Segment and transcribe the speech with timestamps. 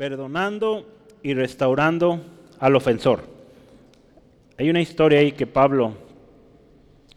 [0.00, 0.86] perdonando
[1.22, 2.22] y restaurando
[2.58, 3.20] al ofensor.
[4.56, 5.92] Hay una historia ahí que Pablo,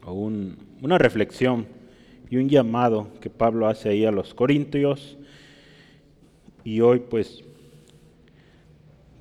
[0.05, 1.65] o una reflexión
[2.29, 5.17] y un llamado que Pablo hace ahí a los corintios,
[6.65, 7.41] y hoy pues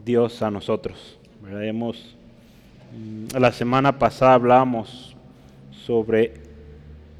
[0.05, 1.21] Dios a nosotros.
[1.49, 2.17] Hemos,
[2.93, 5.15] mm, la semana pasada hablamos
[5.87, 6.35] sobre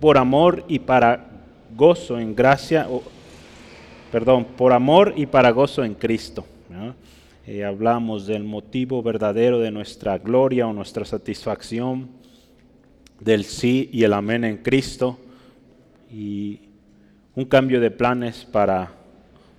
[0.01, 1.25] por amor y para
[1.77, 2.89] gozo en gracia,
[4.13, 6.45] perdón, por amor y para gozo en Cristo.
[7.47, 12.11] Eh, hablamos del motivo verdadero de nuestra gloria o nuestra satisfacción,
[13.19, 15.19] del sí y el amén en Cristo,
[16.13, 16.61] y
[17.35, 18.93] un cambio de planes para,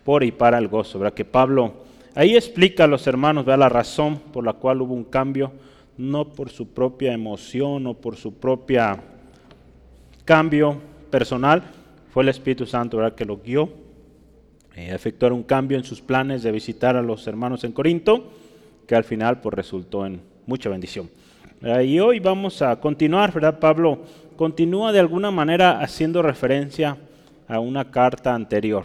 [0.06, 1.00] por y para el gozo.
[1.00, 1.16] ¿verdad?
[1.16, 1.74] Que Pablo
[2.14, 5.52] ahí explica a los hermanos la razón por la cual hubo un cambio,
[5.98, 9.02] no por su propia emoción o por su propia
[10.26, 10.78] cambio
[11.10, 11.64] personal,
[12.12, 13.16] fue el Espíritu Santo ¿verdad?
[13.16, 13.83] que lo guió
[14.76, 18.32] efectuar un cambio en sus planes de visitar a los hermanos en Corinto,
[18.88, 21.10] que al final pues, resultó en mucha bendición.
[21.86, 23.60] y hoy vamos a continuar, ¿verdad?
[23.60, 24.00] Pablo
[24.36, 26.98] continúa de alguna manera haciendo referencia
[27.48, 28.84] a una carta anterior,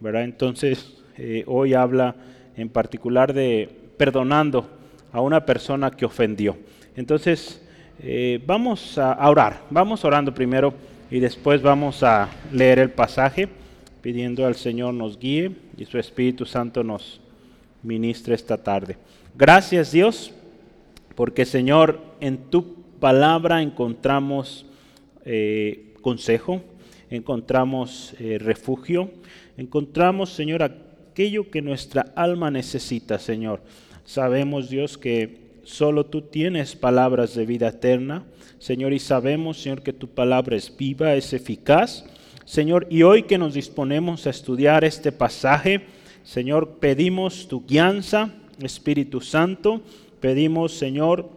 [0.00, 0.24] ¿verdad?
[0.24, 2.14] Entonces, eh, hoy habla
[2.56, 4.68] en particular de perdonando
[5.12, 6.56] a una persona que ofendió.
[6.96, 7.62] Entonces,
[8.00, 10.74] eh, vamos a orar, vamos orando primero
[11.10, 13.48] y después vamos a leer el pasaje
[14.00, 17.20] pidiendo al Señor nos guíe y su Espíritu Santo nos
[17.82, 18.96] ministre esta tarde.
[19.36, 20.32] Gracias Dios,
[21.14, 24.66] porque Señor, en tu palabra encontramos
[25.24, 26.62] eh, consejo,
[27.10, 29.10] encontramos eh, refugio,
[29.56, 33.60] encontramos, Señor, aquello que nuestra alma necesita, Señor.
[34.04, 38.24] Sabemos, Dios, que solo tú tienes palabras de vida eterna,
[38.58, 42.04] Señor, y sabemos, Señor, que tu palabra es viva, es eficaz
[42.48, 45.82] Señor, y hoy que nos disponemos a estudiar este pasaje,
[46.24, 48.30] Señor, pedimos tu guianza,
[48.62, 49.82] Espíritu Santo,
[50.18, 51.28] pedimos, Señor,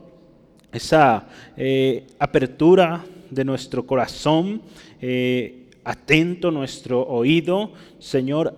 [0.72, 4.62] esa eh, apertura de nuestro corazón,
[5.02, 8.56] eh, atento nuestro oído, Señor,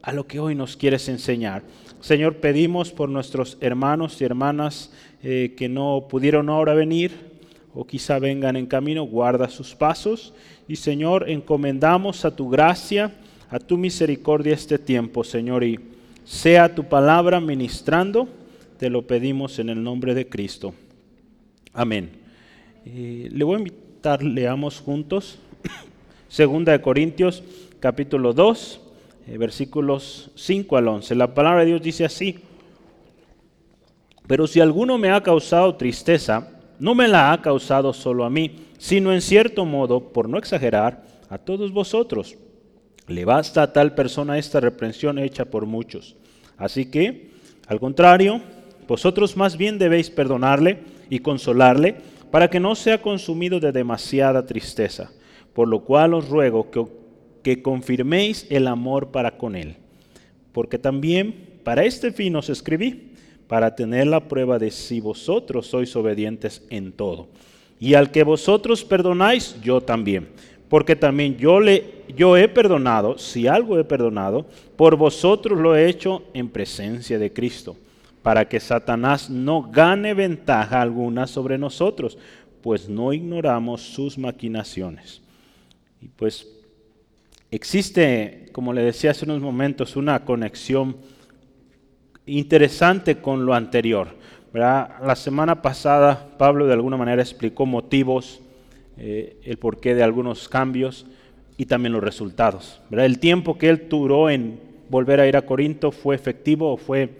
[0.00, 1.64] a lo que hoy nos quieres enseñar.
[2.00, 4.92] Señor, pedimos por nuestros hermanos y hermanas
[5.24, 7.35] eh, que no pudieron ahora venir
[7.78, 10.32] o quizá vengan en camino, guarda sus pasos
[10.66, 13.12] y Señor, encomendamos a tu gracia,
[13.50, 15.78] a tu misericordia este tiempo, Señor, y
[16.24, 18.30] sea tu palabra ministrando,
[18.78, 20.72] te lo pedimos en el nombre de Cristo.
[21.74, 22.10] Amén.
[22.86, 25.38] le voy a invitar, leamos juntos,
[26.28, 27.44] Segunda de Corintios,
[27.78, 28.80] capítulo 2,
[29.28, 31.14] eh, versículos 5 al 11.
[31.14, 32.38] La palabra de Dios dice así,
[34.26, 38.56] pero si alguno me ha causado tristeza, no me la ha causado solo a mí,
[38.78, 42.36] sino en cierto modo, por no exagerar, a todos vosotros.
[43.08, 46.16] Le basta a tal persona esta reprensión hecha por muchos.
[46.56, 47.30] Así que,
[47.66, 48.40] al contrario,
[48.88, 51.96] vosotros más bien debéis perdonarle y consolarle
[52.30, 55.10] para que no sea consumido de demasiada tristeza,
[55.52, 56.84] por lo cual os ruego que,
[57.42, 59.76] que confirméis el amor para con él.
[60.52, 63.12] Porque también para este fin os escribí,
[63.48, 67.28] para tener la prueba de si vosotros sois obedientes en todo.
[67.78, 70.28] Y al que vosotros perdonáis, yo también.
[70.68, 74.46] Porque también yo, le, yo he perdonado, si algo he perdonado,
[74.76, 77.76] por vosotros lo he hecho en presencia de Cristo,
[78.22, 82.18] para que Satanás no gane ventaja alguna sobre nosotros,
[82.62, 85.22] pues no ignoramos sus maquinaciones.
[86.02, 86.48] Y pues
[87.52, 90.96] existe, como le decía hace unos momentos, una conexión
[92.26, 94.08] interesante con lo anterior.
[94.52, 98.40] La semana pasada Pablo de alguna manera explicó motivos,
[98.98, 101.06] eh, el porqué de algunos cambios
[101.58, 102.80] y también los resultados.
[102.90, 107.10] El tiempo que él duró en volver a ir a Corinto fue efectivo o fue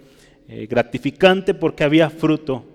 [0.47, 2.65] eh, gratificante porque había fruto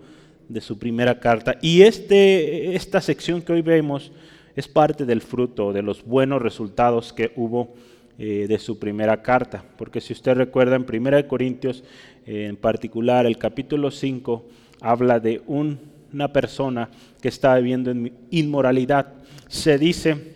[0.49, 1.57] de su primera carta.
[1.61, 4.13] Y este, esta sección que hoy vemos
[4.55, 7.75] es parte del fruto, de los buenos resultados que hubo
[8.19, 9.65] eh, de su primera carta.
[9.79, 11.83] Porque si usted recuerda en 1 Corintios,
[12.27, 14.45] en particular el capítulo 5,
[14.81, 16.89] habla de una persona
[17.21, 19.15] que está viviendo en inmoralidad.
[19.49, 20.35] Se dice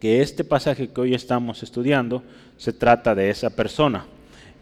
[0.00, 2.22] que este pasaje que hoy estamos estudiando
[2.56, 4.06] se trata de esa persona.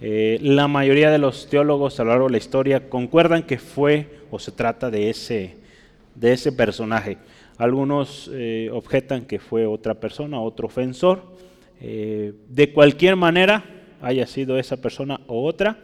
[0.00, 4.20] Eh, la mayoría de los teólogos a lo largo de la historia concuerdan que fue
[4.30, 5.56] o se trata de ese,
[6.14, 7.18] de ese personaje.
[7.56, 11.22] Algunos eh, objetan que fue otra persona, otro ofensor.
[11.80, 13.64] Eh, de cualquier manera,
[14.00, 15.78] haya sido esa persona o otra,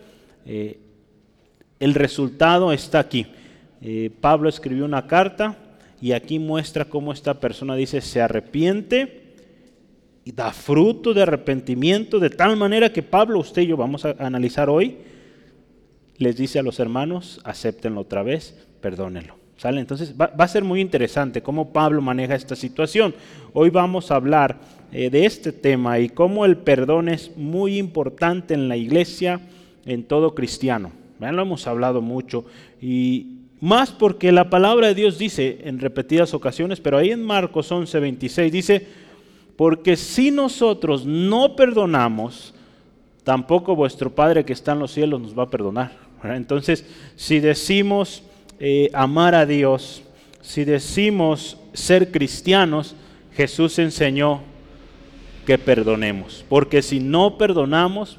[0.48, 0.80] eh,
[1.78, 3.26] el resultado está aquí.
[3.82, 5.56] Eh, Pablo escribió una carta
[6.00, 9.34] y aquí muestra cómo esta persona dice se arrepiente
[10.24, 14.16] y da fruto de arrepentimiento de tal manera que Pablo, usted y yo vamos a
[14.18, 14.96] analizar hoy,
[16.16, 19.36] les dice a los hermanos, acéptenlo otra vez, perdónenlo.
[19.58, 19.80] ¿Sale?
[19.80, 23.12] Entonces va, a ser muy interesante cómo Pablo maneja esta situación.
[23.52, 24.56] Hoy vamos a hablar
[24.92, 29.40] eh, de este tema y cómo el perdón es muy importante en la iglesia,
[29.88, 30.92] en todo cristiano.
[31.18, 32.44] Ya lo hemos hablado mucho
[32.80, 37.72] y más porque la palabra de Dios dice en repetidas ocasiones, pero ahí en Marcos
[37.72, 38.86] 11, 26 dice,
[39.56, 42.54] porque si nosotros no perdonamos,
[43.24, 45.92] tampoco vuestro Padre que está en los cielos nos va a perdonar.
[46.22, 46.84] Entonces,
[47.16, 48.22] si decimos
[48.60, 50.02] eh, amar a Dios,
[50.40, 52.94] si decimos ser cristianos,
[53.34, 54.42] Jesús enseñó
[55.46, 56.44] que perdonemos.
[56.48, 58.18] Porque si no perdonamos,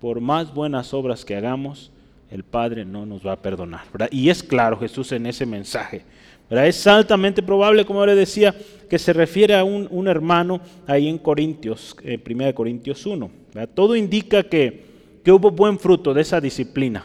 [0.00, 1.90] por más buenas obras que hagamos,
[2.30, 3.82] el Padre no nos va a perdonar.
[4.10, 6.02] Y es claro Jesús en ese mensaje.
[6.48, 8.54] Es altamente probable, como le decía,
[8.88, 13.30] que se refiere a un, hermano ahí en Corintios, eh, 1 Corintios 1.
[13.74, 14.88] Todo indica que,
[15.26, 17.04] hubo buen fruto de esa disciplina.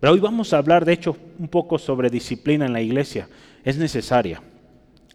[0.00, 3.26] Pero hoy vamos a hablar, de hecho, un poco sobre disciplina en la iglesia.
[3.64, 4.42] Es necesaria.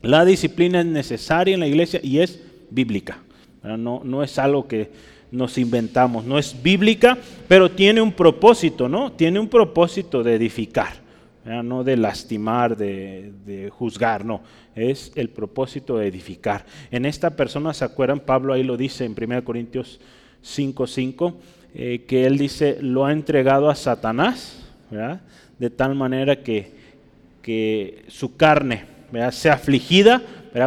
[0.01, 2.42] La disciplina es necesaria en la iglesia y es
[2.72, 3.19] bíblica.
[3.62, 4.89] No es algo que
[5.31, 7.18] nos inventamos, no es bíblica,
[7.48, 9.12] pero tiene un propósito, ¿no?
[9.12, 11.10] Tiene un propósito de edificar
[11.64, 14.42] no de lastimar, de, juzgar, no,
[14.76, 16.66] es el propósito de edificar.
[16.92, 18.20] En esta persona, ¿se acuerdan?
[18.20, 20.00] Pablo ahí lo dice en 1 Corintios
[20.44, 21.38] 5:5, 5,
[21.74, 24.66] eh, que él dice, lo ha entregado a Satanás,
[25.60, 26.72] de tal manera que,
[27.42, 28.86] que su carne
[29.32, 30.22] sea afligida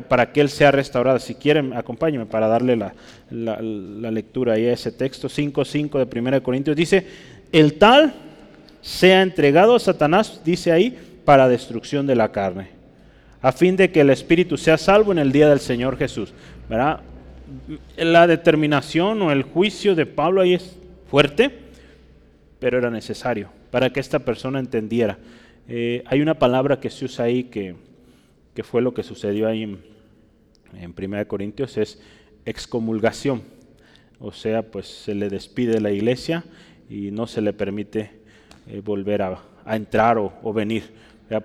[0.08, 1.18] para que él sea restaurado.
[1.18, 2.94] Si quieren, acompáñenme para darle la,
[3.30, 6.76] la lectura ahí a ese texto 5.5 de 1 Corintios.
[6.76, 7.06] Dice,
[7.52, 8.12] el tal
[8.80, 12.68] sea entregado a Satanás, dice ahí, para destrucción de la carne,
[13.40, 16.32] a fin de que el espíritu sea salvo en el día del Señor Jesús.
[16.68, 17.00] ¿verdad?
[17.96, 20.76] La determinación o el juicio de Pablo ahí es
[21.08, 21.50] fuerte,
[22.58, 25.18] pero era necesario para que esta persona entendiera.
[25.68, 27.74] Eh, hay una palabra que se usa ahí que,
[28.54, 29.80] que fue lo que sucedió ahí en,
[30.78, 32.00] en 1 Corintios, es
[32.44, 33.42] excomulgación.
[34.18, 36.44] O sea, pues se le despide de la iglesia
[36.88, 38.10] y no se le permite
[38.68, 40.82] eh, volver a, entrar o, venir,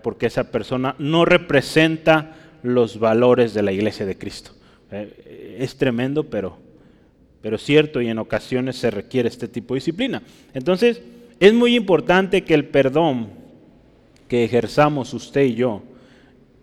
[0.01, 4.51] porque esa persona no representa los valores de la iglesia de Cristo.
[4.91, 6.57] Eh, es tremendo, pero,
[7.41, 10.23] pero cierto y en ocasiones se requiere este tipo de disciplina.
[10.53, 11.01] Entonces,
[11.39, 13.29] es muy importante que el perdón
[14.27, 15.83] que ejerzamos usted y yo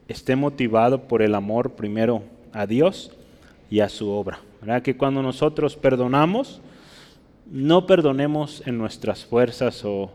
[0.09, 2.23] esté motivado por el amor primero
[2.53, 3.11] a Dios
[3.71, 4.41] y a su obra.
[4.61, 4.83] ¿verdad?
[4.83, 6.61] Que cuando nosotros perdonamos,
[7.51, 10.11] no perdonemos en nuestras fuerzas o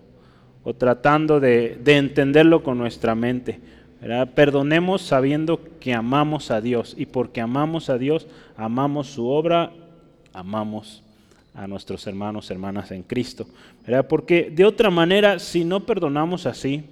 [0.64, 3.60] o tratando de, entenderlo con nuestra mente.
[4.36, 9.72] Perdonemos sabiendo que amamos a Dios y porque amamos a Dios, amamos su obra,
[10.34, 11.04] amamos
[11.54, 13.48] a nuestros hermanos, hermanas en Cristo.
[14.08, 16.84] Porque de otra manera, si no perdonamos así,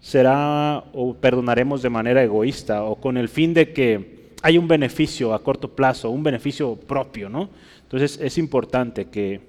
[0.00, 5.34] será o perdonaremos de manera egoísta o con el fin de que hay un beneficio
[5.34, 7.50] a corto plazo, un beneficio propio, ¿no?
[7.82, 9.40] Entonces es importante que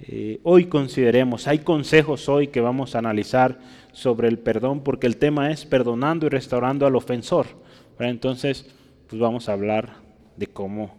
[0.00, 1.46] eh, hoy consideremos.
[1.46, 3.58] Hay consejos hoy que vamos a analizar
[3.92, 7.46] sobre el perdón porque el tema es perdonando y restaurando al ofensor.
[7.98, 8.66] Entonces,
[9.08, 9.94] pues vamos a hablar
[10.36, 10.94] de cómo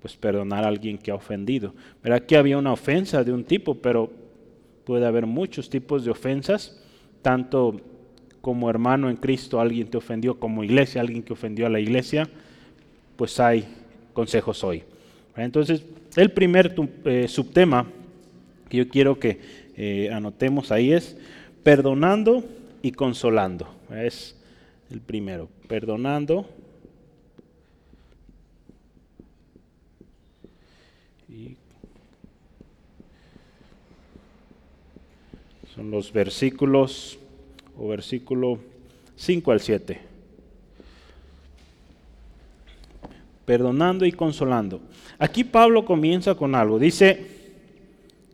[0.00, 1.74] pues perdonar a alguien que ha ofendido.
[2.02, 4.10] Pero aquí había una ofensa de un tipo, pero
[4.84, 6.78] puede haber muchos tipos de ofensas,
[7.22, 7.80] tanto
[8.44, 12.28] como hermano en Cristo alguien te ofendió, como iglesia alguien que ofendió a la iglesia,
[13.16, 13.64] pues hay
[14.12, 14.82] consejos hoy.
[15.34, 15.82] Entonces,
[16.14, 16.74] el primer
[17.06, 17.86] eh, subtema
[18.68, 19.40] que yo quiero que
[19.78, 21.16] eh, anotemos ahí es
[21.62, 22.44] perdonando
[22.82, 23.66] y consolando.
[23.90, 24.36] Es
[24.90, 26.46] el primero, perdonando
[35.74, 37.18] son los versículos
[37.78, 38.58] o versículo
[39.16, 40.00] 5 al 7.
[43.44, 44.80] Perdonando y consolando.
[45.18, 46.78] Aquí Pablo comienza con algo.
[46.78, 47.26] Dice,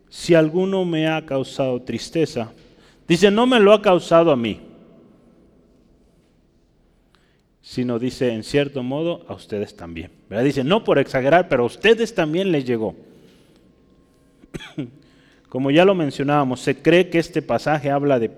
[0.09, 2.51] si alguno me ha causado tristeza,
[3.07, 4.59] dice, no me lo ha causado a mí,
[7.61, 10.11] sino dice, en cierto modo, a ustedes también.
[10.43, 12.95] Dice, no por exagerar, pero a ustedes también les llegó.
[15.49, 18.29] Como ya lo mencionábamos, se cree que este pasaje habla de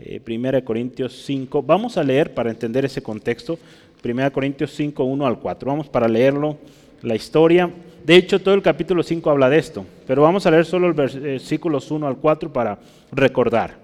[0.00, 1.62] 1 eh, Corintios 5.
[1.62, 3.58] Vamos a leer para entender ese contexto.
[4.04, 5.70] 1 Corintios 5, 1 al 4.
[5.70, 6.58] Vamos para leerlo,
[7.02, 7.70] la historia.
[8.04, 10.92] De hecho, todo el capítulo 5 habla de esto, pero vamos a leer solo el
[10.92, 12.78] versículos 1 al 4 para
[13.12, 13.76] recordar.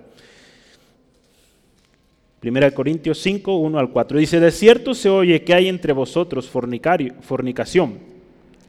[2.42, 4.18] 1 Corintios 5, 1 al 4.
[4.18, 7.98] Dice, de cierto se oye que hay entre vosotros fornicación,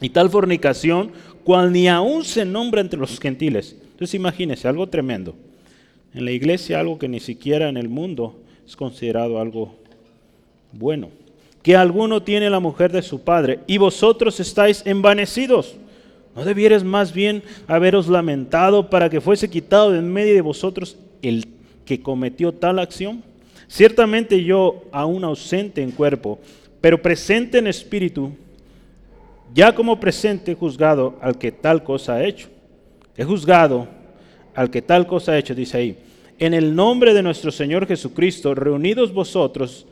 [0.02, 1.12] y tal fornicación
[1.44, 3.76] cual ni aún se nombra entre los gentiles.
[3.92, 5.36] Entonces imagínense, algo tremendo.
[6.14, 9.76] En la iglesia algo que ni siquiera en el mundo es considerado algo
[10.72, 11.10] bueno.
[11.62, 15.76] Que alguno tiene la mujer de su padre y vosotros estáis envanecidos.
[16.36, 20.98] ¿No debieres más bien haberos lamentado para que fuese quitado de en medio de vosotros
[21.22, 21.46] el
[21.86, 23.24] que cometió tal acción?
[23.68, 26.40] Ciertamente yo, aún ausente en cuerpo,
[26.82, 28.32] pero presente en espíritu,
[29.54, 32.48] ya como presente he juzgado al que tal cosa ha hecho.
[33.18, 33.88] He juzgado
[34.60, 35.98] al que tal cosa ha hecho, dice ahí,
[36.38, 39.88] en el nombre de nuestro Señor Jesucristo, reunidos vosotros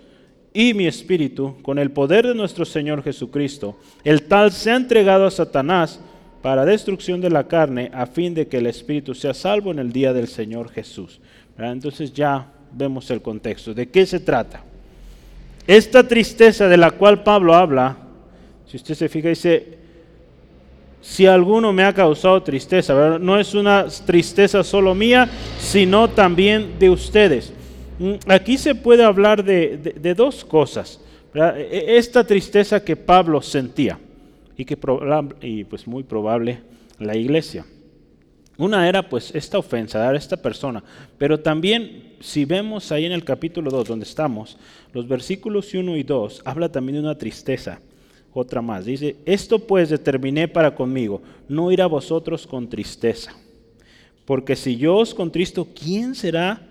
[0.54, 5.26] y mi espíritu, con el poder de nuestro Señor Jesucristo, el tal se ha entregado
[5.26, 6.02] a Satanás
[6.42, 9.94] para destrucción de la carne, a fin de que el espíritu sea salvo en el
[9.94, 11.22] día del Señor Jesús.
[11.58, 13.74] Entonces ya vemos el contexto.
[13.74, 14.66] ¿De qué se trata?
[15.66, 17.96] Esta tristeza de la cual Pablo habla,
[18.66, 19.78] si usted se fija, dice,
[21.08, 26.90] si alguno me ha causado tristeza, no es una tristeza solo mía, sino también de
[26.90, 27.54] ustedes.
[27.98, 31.00] Mm, aquí se puede hablar de, dos cosas.
[31.34, 33.98] E, esta tristeza que Pablo sentía
[34.58, 34.78] y que
[35.42, 36.60] y pues muy probable
[37.00, 37.66] la iglesia.
[38.58, 40.84] Una era pues esta ofensa, a esta persona,
[41.18, 44.58] pero también si vemos ahí en el capítulo 2 donde estamos,
[44.92, 47.80] los versículos 1 y 2 habla también de una tristeza,
[48.34, 48.86] otra más.
[48.86, 53.36] Dice, esto pues determiné para conmigo, no ir a vosotros con tristeza,
[54.26, 56.62] porque si yo os contristo, ¿quién será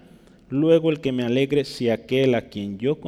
[0.48, 2.98] luego el que me alegre si aquel a quien yo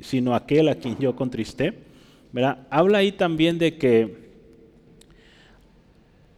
[0.00, 1.74] sino aquel a quien yo contristé?
[2.70, 4.24] Habla ahí también de que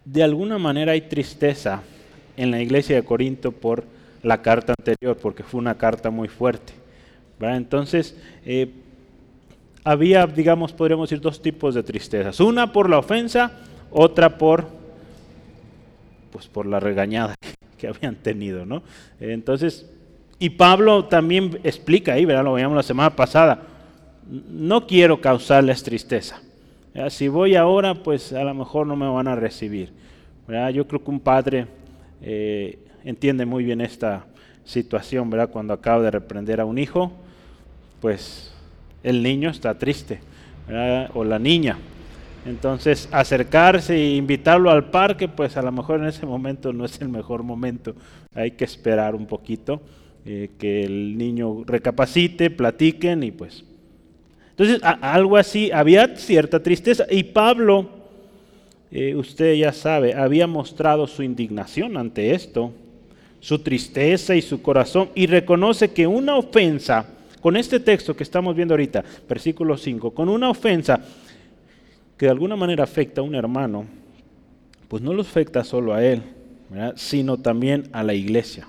[0.05, 1.83] de alguna manera hay tristeza
[2.37, 3.85] en la iglesia de Corinto por
[4.23, 6.73] la carta anterior, porque fue una carta muy fuerte.
[7.41, 8.71] Entonces, eh,
[9.87, 12.40] había, digamos, podríamos decir, dos tipos de tristezas.
[12.40, 13.52] Una por la ofensa,
[13.93, 14.66] otra por,
[16.33, 17.37] pues, por la regañada
[17.78, 18.66] que habían tenido.
[18.66, 18.83] ¿no?
[19.21, 19.88] Entonces,
[20.40, 22.43] y Pablo también explica ahí, ¿verdad?
[22.43, 23.62] lo veíamos la semana pasada,
[24.28, 26.43] no quiero causarles tristeza.
[27.09, 29.93] Si voy ahora, pues a lo mejor no me van a recibir.
[30.75, 31.66] Yo creo que un padre
[32.23, 34.26] eh, entiende muy bien esta
[34.64, 35.50] situación, ¿verdad?
[35.50, 37.12] Cuando acaba de reprender a un hijo,
[38.00, 38.56] pues
[39.07, 40.21] el niño está triste,
[41.15, 41.79] o la niña.
[42.45, 47.01] Entonces, acercarse e invitarlo al parque, pues a lo mejor en ese momento no es
[47.01, 47.95] el mejor momento.
[48.35, 49.81] Hay que esperar un poquito,
[50.25, 53.65] eh, que el niño recapacite, platiquen y pues
[54.59, 57.05] entonces, algo así, había cierta tristeza.
[57.11, 57.91] Y Pablo,
[58.91, 62.73] eh, usted ya sabe, había mostrado su indignación ante esto,
[63.39, 67.07] su tristeza y su corazón, y reconoce que una ofensa,
[67.47, 70.99] con este texto que estamos viendo ahorita, versículo 5, con una ofensa
[72.17, 73.87] que de alguna manera afecta a un hermano,
[74.88, 76.23] pues no lo afecta solo a él,
[76.97, 78.67] sino también a la iglesia.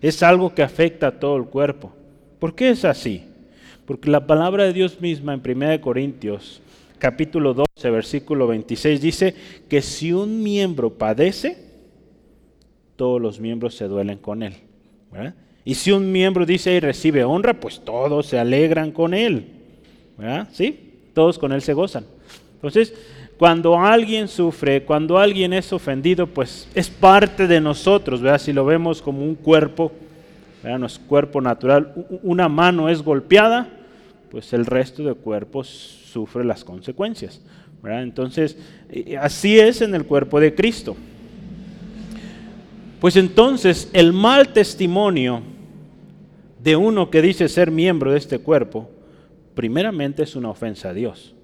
[0.00, 1.92] Es algo que afecta a todo el cuerpo.
[2.38, 3.24] ¿Por qué es así?
[3.86, 6.62] Porque la palabra de Dios misma en 1 Corintios
[7.00, 9.34] capítulo 12, versículo 26 dice
[9.68, 11.58] que si un miembro padece,
[12.94, 14.54] todos los miembros se duelen con él.
[15.64, 19.46] Y si un miembro dice y recibe honra, pues todos se alegran con él.
[20.52, 20.92] ¿Sí?
[21.14, 22.04] Todos con él se gozan.
[22.54, 22.94] Entonces,
[23.38, 28.38] cuando alguien sufre, cuando alguien es ofendido, pues es parte de nosotros, ¿verdad?
[28.38, 29.92] Si lo vemos como un cuerpo,
[30.62, 30.78] ¿verdad?
[30.78, 33.68] Nuestro cuerpo natural, una mano es golpeada,
[34.30, 37.40] pues el resto del cuerpo sufre las consecuencias.
[37.82, 38.58] Entonces,
[38.90, 40.96] eh, así es en el cuerpo de Cristo.
[43.00, 45.42] Pues entonces el mal testimonio
[46.62, 48.90] de uno que dice ser miembro de este cuerpo,
[49.54, 51.34] primeramente es una ofensa a Dios,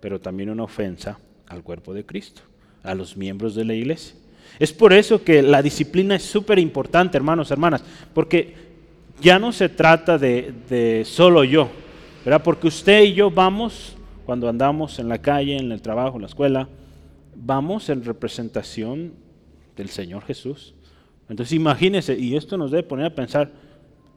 [0.00, 2.42] pero también una ofensa al cuerpo de Cristo,
[2.82, 4.16] a los miembros de la iglesia.
[4.58, 8.54] Es por eso que la disciplina es súper importante, hermanos, hermanas, porque
[9.20, 11.68] ya no se trata de, de solo yo,
[12.42, 16.28] porque usted y yo vamos, cuando andamos en la calle, en el trabajo, en la
[16.28, 16.68] escuela,
[17.36, 19.12] vamos en representación
[19.76, 20.74] del Señor Jesús.
[21.28, 23.63] Entonces imagínese, y esto nos debe poner a pensar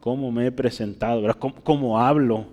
[0.00, 1.22] cómo me he presentado,
[1.64, 2.46] ¿Cómo, hablo,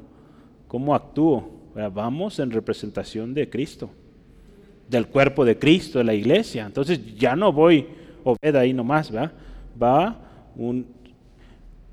[0.68, 1.50] cómo actúo.
[1.94, 3.90] Vamos en representación de Cristo,
[4.90, 6.66] del cuerpo de Cristo, de la iglesia.
[6.66, 7.88] Entonces ya no voy
[8.24, 9.32] Obed ahí nomás, ¿verdad?
[9.82, 10.18] va
[10.56, 10.88] un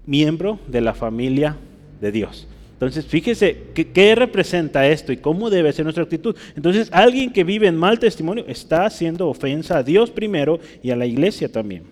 [0.06, 1.56] miembro de la familia
[2.00, 2.46] de Dios.
[2.72, 6.34] Entonces, fíjese ¿qué, representa esto y cómo debe ser nuestra actitud.
[6.56, 10.96] Entonces, alguien que vive en mal testimonio está haciendo ofensa a Dios primero y a
[10.96, 11.84] la iglesia también.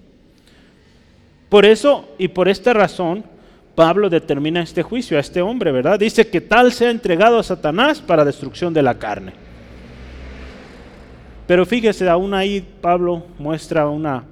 [1.49, 3.25] Por eso y por esta razón,
[3.75, 5.99] Pablo determina este juicio a este hombre, ¿verdad?
[5.99, 9.33] Dice que tal sea entregado a Satanás para destrucción de la carne.
[11.47, 14.25] Pero fíjese, aún ahí Pablo muestra una,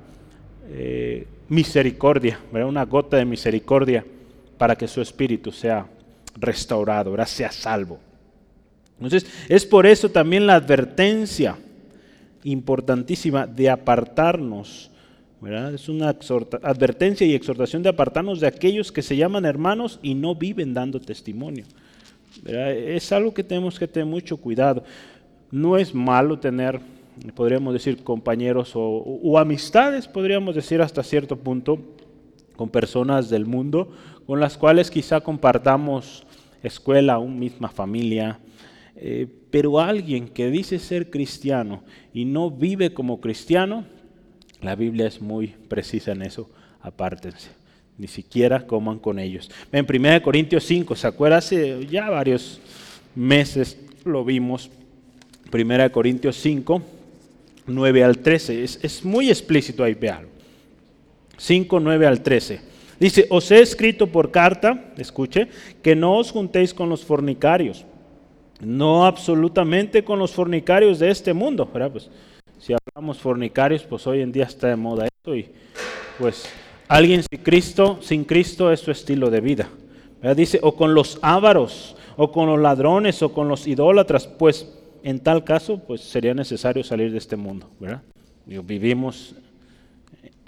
[0.71, 4.05] eh, misericordia, una gota de misericordia
[4.57, 5.87] para que su espíritu sea
[6.37, 7.99] restaurado, sea salvo.
[9.01, 11.57] Entonces, es por eso también la advertencia
[12.45, 14.91] importantísima de apartarnos.
[15.75, 16.09] Es una
[16.63, 21.01] advertencia y exhortación de apartarnos de aquellos que se llaman hermanos y no viven dando
[21.01, 21.65] testimonio.
[22.45, 24.83] Es algo que tenemos que tener mucho cuidado.
[25.51, 26.81] No es malo tener,
[27.35, 31.79] podríamos decir, compañeros o, amistades, podríamos decir hasta cierto punto,
[32.57, 33.93] con personas del mundo
[34.29, 36.27] con las cuales quizá compartamos
[36.63, 38.39] escuela, una misma familia,
[38.95, 43.87] eh, pero alguien que dice ser cristiano y no vive como cristiano,
[44.61, 46.51] la Biblia es muy precisa en eso,
[46.81, 47.51] apártense,
[47.97, 49.51] ni siquiera coman con ellos.
[49.73, 51.39] En 1 Corintios 5, ¿se acuerda?
[51.39, 52.61] Hace ya varios
[53.15, 54.71] meses lo vimos,
[55.53, 56.83] 1 Corintios 5,
[57.67, 60.27] 9 al 13, es, es muy explícito ahí, vean.
[61.37, 62.61] 5, 9 al 13.
[62.99, 65.49] Dice, os he escrito por carta, escuche,
[65.83, 67.85] que no os juntéis con los fornicarios
[68.61, 72.09] no absolutamente con los fornicarios de este mundo, Pues,
[72.59, 75.49] si hablamos fornicarios, pues hoy en día está de moda esto y
[76.19, 76.49] pues
[76.89, 79.69] alguien sin Cristo, sin Cristo es su estilo de vida.
[80.35, 85.21] Dice, o con los ávaros, o con los ladrones, o con los idólatras, pues en
[85.21, 88.03] tal caso, pues sería necesario salir de este mundo, ¿verdad?
[88.47, 89.35] vivimos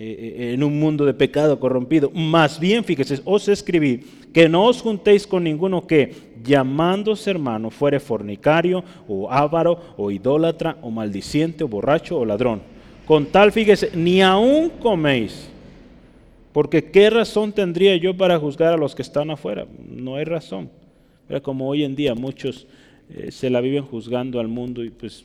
[0.02, 2.10] en un mundo de pecado corrompido.
[2.10, 4.00] Más bien, fíjese, os escribí
[4.32, 10.78] que no os juntéis con ninguno que, llamándose hermano, fuere fornicario, o ávaro, o idólatra,
[10.80, 12.62] o maldiciente, o borracho, o ladrón.
[13.06, 15.50] Con tal, fíjese, ni aún coméis.
[16.52, 19.66] Porque qué razón tendría yo para juzgar a los que están afuera?
[19.86, 20.70] No hay razón.
[21.28, 22.66] Pero como hoy en día muchos
[23.10, 25.24] eh, se la viven juzgando al mundo y pues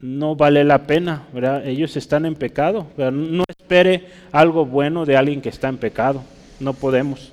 [0.00, 1.66] no vale la pena, ¿verdad?
[1.66, 6.22] Ellos están en pecado, no espere algo bueno de alguien que está en pecado,
[6.60, 7.32] no podemos.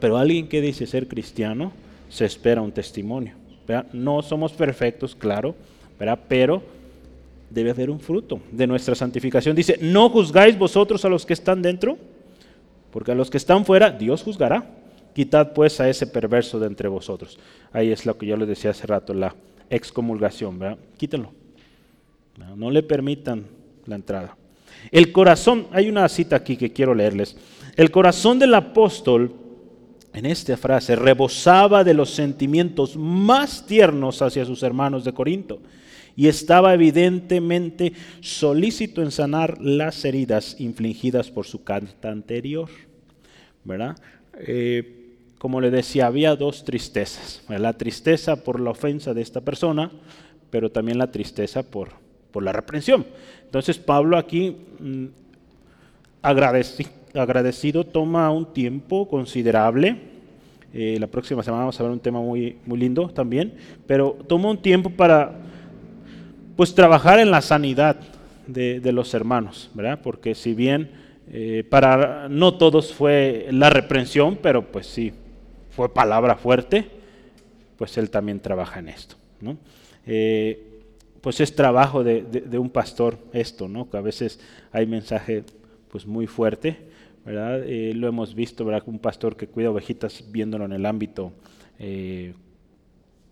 [0.00, 1.72] Pero alguien que dice ser cristiano,
[2.08, 3.34] se espera un testimonio.
[3.92, 5.54] No somos perfectos, claro,
[6.28, 6.62] pero
[7.50, 9.54] debe haber un fruto de nuestra santificación.
[9.56, 11.98] Dice, no juzgáis vosotros a los que están dentro,
[12.90, 14.64] porque a los que están fuera, Dios juzgará.
[15.14, 17.38] Quitad pues a ese perverso de entre vosotros.
[17.72, 19.34] Ahí es lo que yo les decía hace rato, la
[19.68, 20.78] excomulgación, ¿verdad?
[20.96, 21.32] Quítenlo.
[22.38, 23.46] No, le permitan
[23.86, 24.36] la entrada.
[24.90, 27.36] El corazón, hay una cita aquí que quiero leerles.
[27.76, 29.34] El corazón del apóstol,
[30.12, 35.60] en esta frase, rebosaba de los sentimientos más tiernos hacia sus hermanos de Corinto
[36.16, 42.68] y estaba evidentemente solícito en sanar las heridas infligidas por su carta anterior.
[43.64, 43.96] ¿Verdad?
[44.40, 47.42] Eh, como le decía, había dos tristezas.
[47.48, 49.92] La tristeza por la ofensa de esta persona,
[50.50, 51.90] pero también la tristeza por,
[52.32, 53.06] por la reprensión.
[53.44, 55.06] Entonces Pablo aquí mm,
[57.12, 59.96] agradecido toma un tiempo considerable.
[60.74, 63.54] Eh, la próxima semana vamos a ver un tema muy, muy lindo también,
[63.86, 65.32] pero toma un tiempo para
[66.56, 67.96] pues trabajar en la sanidad
[68.46, 70.00] de, los hermanos, ¿verdad?
[70.02, 70.90] Porque si bien
[71.30, 75.12] eh, para no todos fue la reprensión, pero pues sí,
[75.70, 76.86] fue palabra fuerte,
[77.76, 79.56] pues él también trabaja en esto, ¿no?
[80.06, 80.67] Eh,
[81.20, 83.90] pues es trabajo de, un pastor esto, ¿no?
[83.90, 84.40] Que a veces
[84.72, 85.44] hay mensaje
[85.90, 86.78] pues muy fuerte,
[87.24, 87.62] ¿verdad?
[87.64, 88.64] Eh, lo hemos visto.
[88.86, 91.32] Un pastor que cuida ovejitas viéndolo en el ámbito
[91.78, 92.34] eh,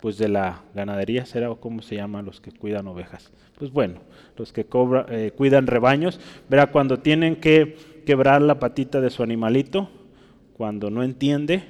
[0.01, 3.31] pues de la ganadería, ¿será cómo se llaman los que cuidan ovejas?
[3.59, 4.01] Pues bueno,
[4.37, 6.71] los que cobra, eh, cuidan rebaños, ¿verdad?
[6.71, 9.89] Cuando tienen que quebrar la patita de su animalito,
[10.57, 11.63] cuando no entiende,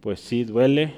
[0.00, 0.94] pues sí duele,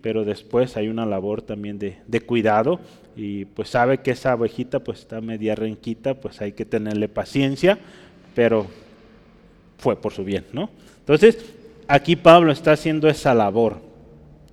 [0.00, 2.80] pero después hay una labor también de, de cuidado
[3.22, 7.78] y pues sabe que esa ovejita pues está media renquita, pues hay que tenerle paciencia,
[8.34, 8.66] pero
[9.76, 10.70] fue por su bien, ¿no?
[11.00, 11.36] Entonces,
[11.86, 13.82] aquí Pablo está haciendo esa labor.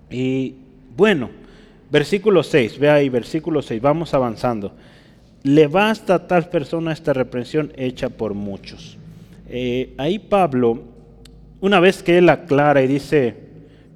[0.09, 0.55] Y
[0.97, 1.29] bueno,
[1.89, 4.73] versículo 6, ve ahí, versículo 6, vamos avanzando.
[5.43, 8.97] Le basta a tal persona esta reprensión hecha por muchos.
[9.47, 10.83] Eh, ahí Pablo,
[11.61, 13.33] una vez que él aclara y dice,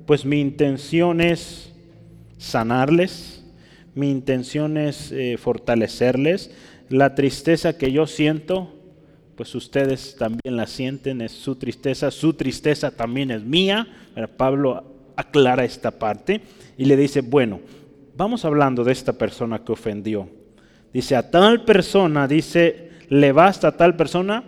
[0.06, 1.74] pues mi intención es
[2.38, 3.41] sanarles,
[3.94, 6.52] mi intención es eh, fortalecerles.
[6.90, 8.74] La tristeza que yo siento,
[9.36, 13.88] pues ustedes también la sienten, es su tristeza, su tristeza también es mía.
[14.38, 14.84] Pablo
[15.16, 16.42] aclara esta parte
[16.78, 17.60] y le dice, bueno,
[18.16, 20.30] vamos hablando de esta persona que ofendió.
[20.94, 24.44] Dice, a tal persona, dice, le basta a tal persona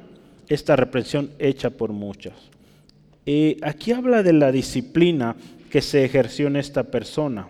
[0.48, 2.34] esta represión hecha por muchos.
[3.26, 5.36] Y aquí habla de la disciplina
[5.70, 7.48] que se ejerció en esta persona.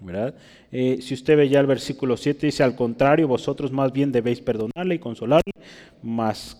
[0.00, 0.34] ¿verdad?
[0.70, 4.40] Eh, si usted ve ya el versículo 7, dice, al contrario, vosotros más bien debéis
[4.40, 5.52] perdonarle y consolarle,
[6.02, 6.56] mas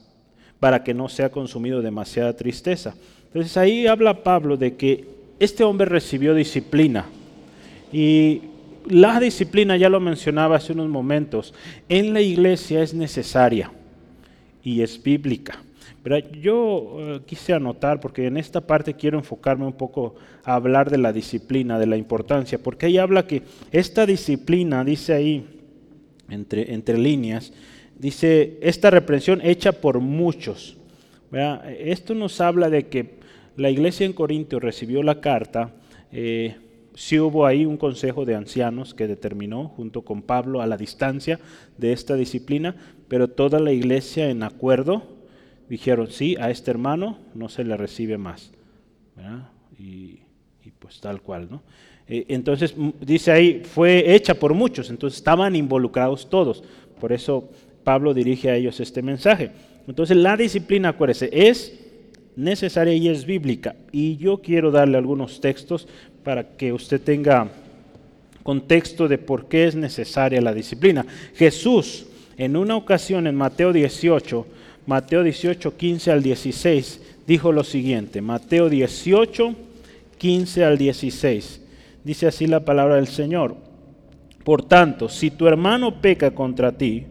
[0.60, 2.94] para que no sea consumido demasiada tristeza.
[3.26, 5.04] Entonces ahí habla Pablo de que
[5.38, 7.06] este hombre recibió disciplina
[7.92, 8.42] y
[8.88, 11.54] la disciplina, ya lo mencionaba hace unos momentos,
[11.88, 13.70] en la iglesia es necesaria
[14.64, 15.62] y es bíblica.
[16.40, 20.98] Yo eh, quise anotar, porque en esta parte quiero enfocarme un poco a hablar de
[20.98, 25.44] la disciplina, de la importancia, porque ahí habla que esta disciplina, dice ahí,
[26.30, 27.52] entre, líneas,
[27.98, 30.76] dice, esta reprensión hecha por muchos.
[31.78, 33.18] Esto nos habla de que
[33.56, 35.72] la iglesia en Corinto recibió la carta,
[36.12, 36.56] eh,
[36.94, 41.38] sí hubo ahí un consejo de ancianos que determinó, junto con Pablo, a la distancia
[41.76, 42.76] de esta disciplina,
[43.08, 45.17] pero toda la iglesia en acuerdo
[45.68, 48.50] dijeron, sí, a este hermano no se le recibe más.
[49.78, 50.20] Y,
[50.78, 51.62] pues tal cual, ¿no?
[52.07, 56.62] Eh, entonces dice ahí, fue hecha por muchos, entonces estaban involucrados todos.
[57.00, 57.50] Por eso
[57.85, 59.50] Pablo dirige a ellos este mensaje.
[59.87, 61.78] Entonces la disciplina, acuérdese, es
[62.37, 63.76] necesaria y es bíblica.
[63.92, 65.88] Y yo quiero darle algunos textos
[66.22, 67.48] para que usted tenga
[68.42, 71.04] contexto de por qué es necesaria la disciplina.
[71.35, 74.46] Jesús, en una ocasión en Mateo 18,
[74.88, 79.55] Mateo 18, 15 al 16, dijo lo siguiente, Mateo 18,
[80.16, 81.61] 15 al 16,
[82.03, 83.55] dice así la palabra del Señor.
[84.42, 87.05] Por tanto, si tu hermano peca contra ti,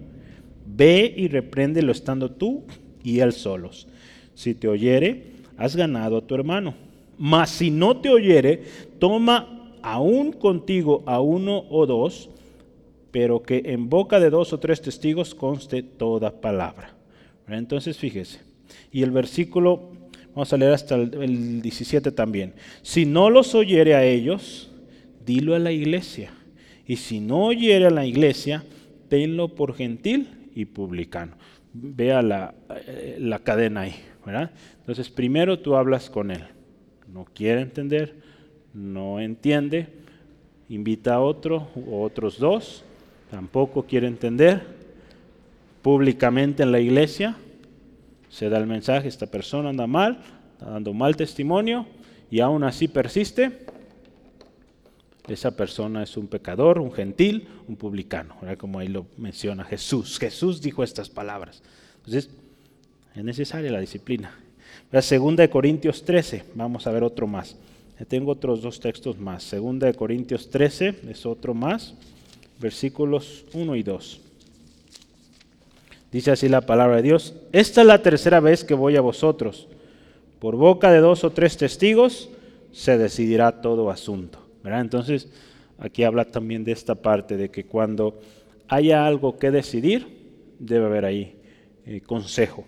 [0.78, 2.64] Ve y repréndelo estando tú
[3.04, 3.88] y él solos.
[4.36, 6.76] Si te oyere, has ganado a tu hermano.
[7.18, 8.64] Mas si no te oyere,
[9.00, 12.30] toma aún contigo a uno o dos,
[13.12, 16.97] pero que en boca de dos o tres testigos conste toda palabra.
[17.48, 18.40] Entonces fíjese.
[18.92, 19.92] Y el versículo,
[20.34, 22.54] vamos a leer hasta el, 17 también.
[22.82, 24.72] Si no los oyere a ellos,
[25.26, 26.32] dilo a la iglesia.
[26.86, 28.64] Y si no oyere a la iglesia,
[29.10, 31.38] tenlo por gentil y publicano.
[31.74, 32.56] Vea la,
[32.88, 33.96] eh, la cadena ahí.
[34.80, 36.44] Entonces, primero tú hablas con él.
[37.08, 38.16] No quiere entender,
[38.74, 39.88] no entiende,
[40.70, 42.84] invita a otro o otros dos,
[43.32, 44.77] tampoco quiere entender.
[45.88, 47.38] Públicamente en la iglesia
[48.28, 50.22] se da el mensaje, esta persona anda mal,
[50.52, 51.86] está dando mal testimonio
[52.30, 53.66] y aún así persiste
[55.30, 60.20] esa persona es un pecador, un gentil, un publicano, como ahí lo menciona Jesús.
[60.20, 61.64] Jesús dijo estas palabras.
[62.00, 62.32] Entonces,
[63.16, 64.38] es necesaria la disciplina.
[64.92, 67.56] La segunda de Corintios 13, vamos a ver otro más.
[68.10, 69.42] Tengo otros dos textos más.
[69.42, 71.94] Segunda de Corintios 13 es otro más,
[72.60, 74.27] versículos 1 y 2.
[76.12, 79.68] Dice así la palabra de Dios, esta es la tercera vez que voy a vosotros.
[80.40, 82.30] Por boca de dos o tres testigos
[82.72, 84.48] se decidirá todo asunto.
[84.64, 85.30] Entonces,
[85.78, 88.20] aquí habla también de esta parte, de que cuando
[88.68, 90.08] haya algo que decidir,
[90.60, 91.36] debe haber ahí
[91.86, 92.66] eh, consejo.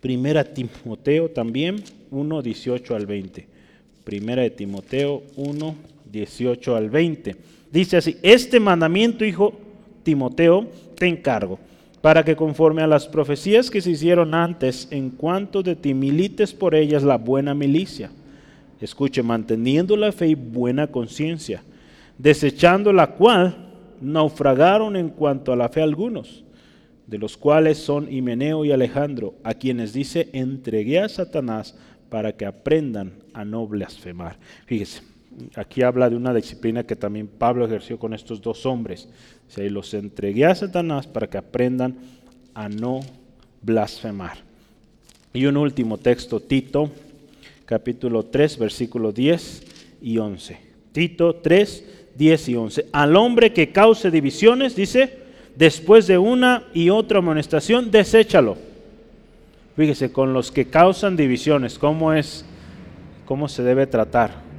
[0.00, 3.46] Primera Timoteo también, 1, 18 al 20.
[4.04, 5.74] Primera de Timoteo 1,
[6.10, 7.36] 18 al 20.
[7.70, 9.54] Dice así, este mandamiento, hijo
[10.02, 10.66] Timoteo,
[10.96, 11.58] te encargo,
[12.00, 16.54] para que conforme a las profecías que se hicieron antes, en cuanto de ti milites
[16.54, 18.10] por ellas la buena milicia
[18.80, 21.62] escuche, manteniendo la fe y buena conciencia,
[22.18, 23.56] desechando la cual
[24.00, 26.44] naufragaron en cuanto a la fe algunos,
[27.06, 31.76] de los cuales son Himeneo y Alejandro, a quienes dice, entregué a Satanás
[32.08, 34.36] para que aprendan a no blasfemar.
[34.66, 35.02] Fíjese,
[35.54, 39.08] aquí habla de una disciplina que también Pablo ejerció con estos dos hombres.
[39.48, 41.96] Se los entregué a Satanás para que aprendan
[42.54, 43.00] a no
[43.62, 44.38] blasfemar.
[45.32, 46.90] Y un último texto, Tito
[47.64, 49.62] capítulo 3, versículo 10
[50.02, 50.58] y 11.
[50.90, 51.84] Tito 3,
[52.16, 52.86] 10 y 11.
[52.90, 55.18] Al hombre que cause divisiones, dice,
[55.54, 58.56] después de una y otra amonestación, deséchalo.
[59.76, 62.44] Fíjese, con los que causan divisiones, ¿cómo es?
[63.24, 64.49] ¿Cómo se debe tratar?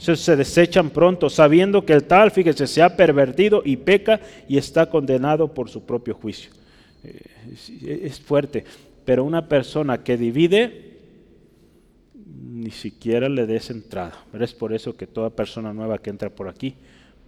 [0.00, 4.86] Se desechan pronto, sabiendo que el tal, fíjese, se ha pervertido y peca y está
[4.86, 6.50] condenado por su propio juicio.
[7.04, 8.64] Eh, es fuerte,
[9.04, 10.90] pero una persona que divide
[12.50, 14.24] ni siquiera le des entrada.
[14.38, 16.74] Es por eso que toda persona nueva que entra por aquí,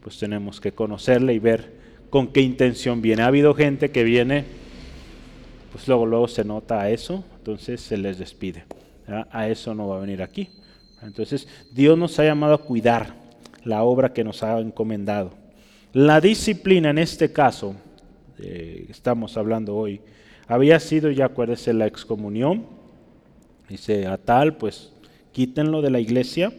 [0.00, 1.72] pues tenemos que conocerle y ver
[2.11, 3.22] con qué intención viene.
[3.22, 4.44] Ha habido gente que viene,
[5.72, 8.64] pues luego, luego se nota a eso, entonces se les despide.
[9.30, 10.48] A eso no va a venir aquí.
[11.03, 13.15] Entonces, Dios nos ha llamado a cuidar
[13.65, 15.33] la obra que nos ha encomendado.
[15.93, 17.75] La disciplina en este caso,
[18.38, 20.01] estamos hablando hoy,
[20.47, 22.67] había sido, ya acuérdese, la excomunión.
[23.69, 24.93] Dice, a tal, pues
[25.33, 26.53] quítenlo de la iglesia.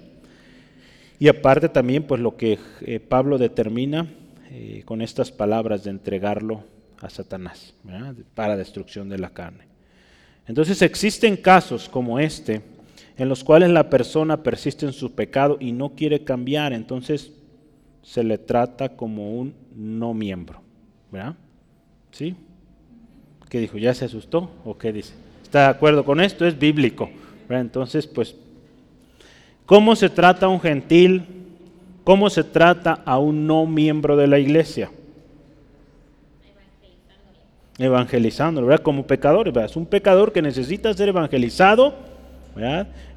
[1.19, 4.07] Y aparte también, pues lo que eh, Pablo determina
[4.51, 6.63] eh, con estas palabras de entregarlo
[7.01, 7.73] a Satanás
[8.33, 9.65] para destrucción de la carne.
[10.47, 12.61] Entonces existen casos como este
[13.17, 17.31] en los cuales la persona persiste en su pecado y no quiere cambiar, entonces
[18.01, 20.61] se le trata como un no miembro.
[21.11, 21.35] ¿Verdad?
[22.11, 22.35] ¿Sí?
[23.49, 23.77] ¿Qué dijo?
[23.77, 24.49] ¿Ya se asustó?
[24.65, 25.13] ¿O qué dice?
[25.43, 26.45] ¿Está de acuerdo con esto?
[26.45, 27.09] Es bíblico.
[27.49, 28.35] Entonces, pues,
[29.65, 31.23] ¿cómo se trata a un gentil?
[32.03, 34.89] ¿Cómo se trata a un no miembro de la iglesia?
[37.77, 38.83] Evangelizándolo, ¿verdad?
[38.83, 39.65] Como pecador, ¿verdad?
[39.65, 41.95] Es un pecador que necesita ser evangelizado,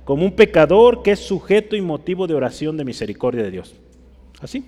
[0.05, 3.75] Como un pecador que es sujeto y motivo de oración de misericordia de Dios.
[4.40, 4.64] Así.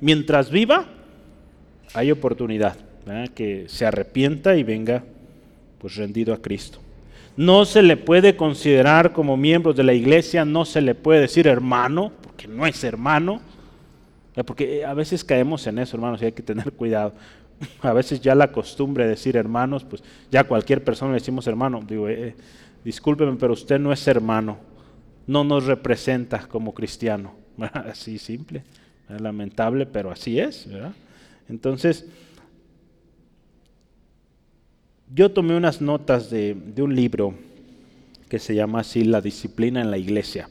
[0.00, 0.86] Mientras viva,
[1.94, 2.76] hay oportunidad.
[3.34, 5.04] Que se arrepienta y venga,
[5.78, 6.78] pues, rendido a Cristo.
[7.36, 11.48] No se le puede considerar como miembro de la iglesia, no se le puede decir
[11.48, 13.40] hermano, porque no es hermano,
[14.46, 17.12] porque a veces caemos en eso, hermanos, y hay que tener cuidado
[17.82, 21.82] a veces ya la costumbre de decir hermanos, pues ya cualquier persona le decimos hermano.
[21.86, 22.34] Digo, eh, eh,
[22.84, 24.58] discúlpeme, pero usted no es hermano,
[25.26, 27.34] no nos representa como cristiano.
[27.72, 28.64] Así simple,
[29.08, 30.68] lamentable, pero así es.
[31.48, 32.06] Entonces,
[35.14, 37.34] yo tomé unas notas de, un libro
[38.28, 40.48] que se llama así La disciplina en la iglesia,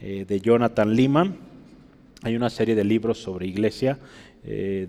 [0.00, 1.36] eh, de Jonathan Lehman.
[2.22, 3.98] Hay una serie de libros sobre iglesia
[4.44, 4.86] eh,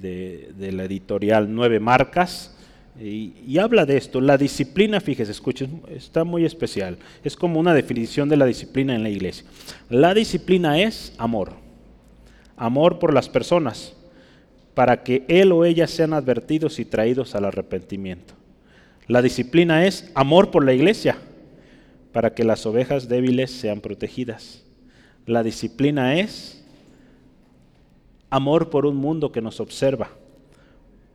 [0.58, 2.57] de, la editorial Nueve Marcas.
[3.00, 4.20] Y, habla de esto.
[4.22, 6.98] La disciplina, fíjese, escuchen, está muy especial.
[7.24, 9.46] Es como una definición de la disciplina en la iglesia.
[9.90, 11.54] La disciplina es amor.
[12.56, 13.94] Amor por las personas,
[14.74, 18.34] para que él o ella sean advertidos y traídos al arrepentimiento.
[19.08, 21.18] La disciplina es amor por la iglesia,
[22.12, 24.64] para que las ovejas débiles sean protegidas.
[25.28, 26.64] La disciplina es
[28.32, 30.10] amor por un mundo que nos observa,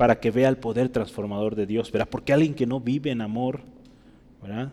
[0.02, 2.08] para que vea el poder transformador de Dios, ¿verdad?
[2.10, 3.60] Porque alguien que no vive en amor,
[4.42, 4.72] ¿verdad?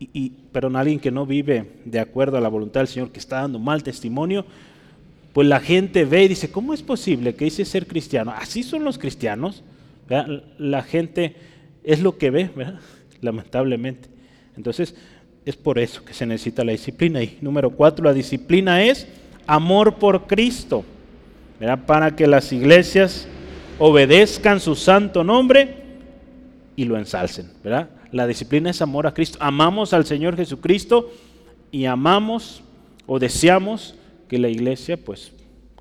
[0.00, 3.42] Y, pero alguien que no vive de acuerdo a la voluntad del Señor, que está
[3.42, 4.46] dando mal testimonio,
[5.34, 8.32] pues la gente ve y dice, ¿cómo es posible que dice ser cristiano?
[8.34, 9.62] Así son los cristianos.
[10.56, 11.36] La gente
[11.84, 12.80] es lo que ve, ¿verdad?
[13.20, 14.08] lamentablemente.
[14.56, 14.94] Entonces,
[15.44, 17.22] es por eso que se necesita la disciplina.
[17.22, 19.06] Y número cuatro, la disciplina es
[19.46, 20.82] amor por Cristo
[21.84, 23.28] para que las iglesias
[23.78, 25.74] obedezcan su santo nombre
[26.76, 27.50] y lo ensalcen.
[27.62, 27.90] ¿verdad?
[28.12, 29.38] La disciplina es amor a Cristo.
[29.40, 31.10] Amamos al Señor Jesucristo
[31.70, 32.62] y amamos
[33.06, 33.94] o deseamos
[34.28, 35.32] que la iglesia pues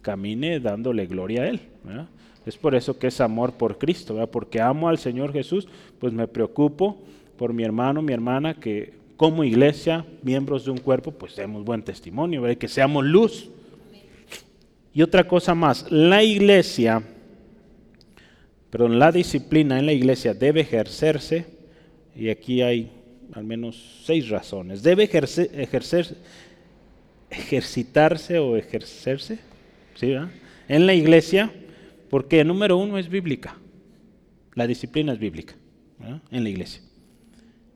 [0.01, 1.61] camine dándole gloria a Él.
[2.45, 4.29] Es por eso que es amor por Cristo, ¿verdad?
[4.29, 5.67] porque amo al Señor Jesús,
[5.99, 7.01] pues me preocupo
[7.37, 11.81] por mi hermano, mi hermana, que como iglesia, miembros de un cuerpo, pues demos buen
[11.81, 12.57] testimonio, ¿verdad?
[12.57, 13.49] que seamos luz
[14.93, 17.03] y otra cosa más, la iglesia,
[18.75, 21.45] perdón, la disciplina en la iglesia debe ejercerse,
[22.13, 22.91] y aquí hay
[23.31, 24.83] al menos seis razones.
[24.83, 26.17] Debe ejercer,
[27.29, 29.39] ejercitarse o ejercerse
[29.93, 30.13] ¿sí,
[30.67, 31.53] en la iglesia,
[32.09, 33.55] porque número uno es bíblica.
[34.55, 35.55] La disciplina es bíblica
[36.29, 36.81] en la iglesia.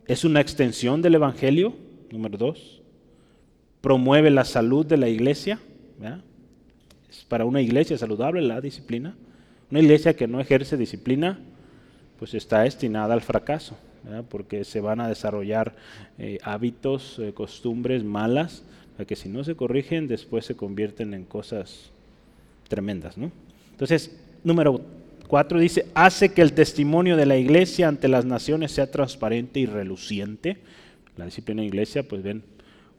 [0.06, 1.78] Es una extensión del Evangelio,
[2.12, 2.82] número dos.
[3.80, 5.62] Promueve la salud de la iglesia.
[5.98, 6.26] ¿verdad?
[7.30, 9.16] para una iglesia saludable la disciplina.
[9.72, 11.40] Una iglesia que no ejerce disciplina,
[12.18, 13.78] pues está destinada al fracaso,
[14.30, 15.76] porque se van a desarrollar
[16.18, 18.64] eh, hábitos, eh, costumbres malas,
[19.08, 21.92] que si no se corrigen después se convierten en cosas
[22.68, 23.16] tremendas.
[23.72, 24.82] Entonces, número
[25.28, 29.66] cuatro dice, hace que el testimonio de la iglesia ante las naciones sea transparente y
[29.66, 30.58] reluciente.
[31.16, 32.44] La disciplina de iglesia, pues ven,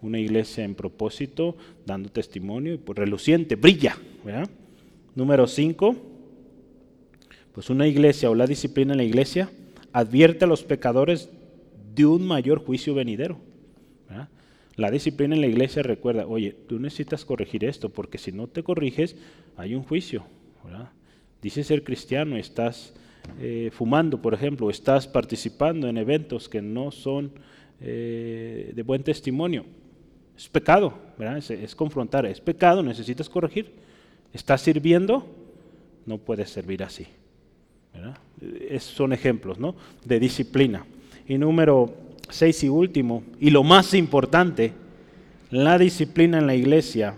[0.01, 3.99] una iglesia en propósito, dando testimonio y pues reluciente, brilla.
[5.15, 5.97] Número 5,
[7.53, 9.51] pues una iglesia o la disciplina en la iglesia
[9.93, 11.31] advierte a los pecadores
[11.95, 13.39] de un mayor juicio venidero.
[14.77, 18.63] La disciplina en la iglesia recuerda, oye, tú necesitas corregir esto, porque si no te
[18.63, 19.15] corriges,
[19.57, 20.25] hay un juicio.
[21.43, 22.95] Dices ser cristiano, estás
[23.41, 27.33] eh, fumando, por ejemplo, estás participando en eventos que no son
[27.81, 29.67] eh, de buen testimonio
[30.41, 31.37] es pecado, ¿verdad?
[31.37, 33.75] Es, confrontar, es pecado, necesitas corregir.
[34.33, 35.27] ¿Estás sirviendo?
[36.07, 37.07] No puedes servir así.
[38.81, 39.75] Son ejemplos ¿no?
[40.05, 40.85] de disciplina.
[41.27, 41.95] Y número
[42.29, 44.73] seis y último, y lo más importante,
[45.51, 47.17] la disciplina en la iglesia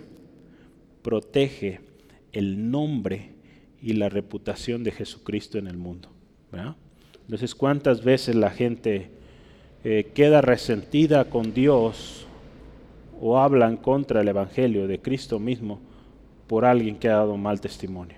[1.03, 1.81] protege
[2.33, 3.31] el nombre
[3.83, 6.09] y la reputación de Jesucristo en el mundo.
[7.25, 9.11] Entonces, ¿cuántas veces la gente
[9.85, 12.27] eh, queda resentida con Dios
[13.21, 15.81] o hablan contra el Evangelio de Cristo mismo
[16.47, 18.17] por alguien que ha dado mal testimonio.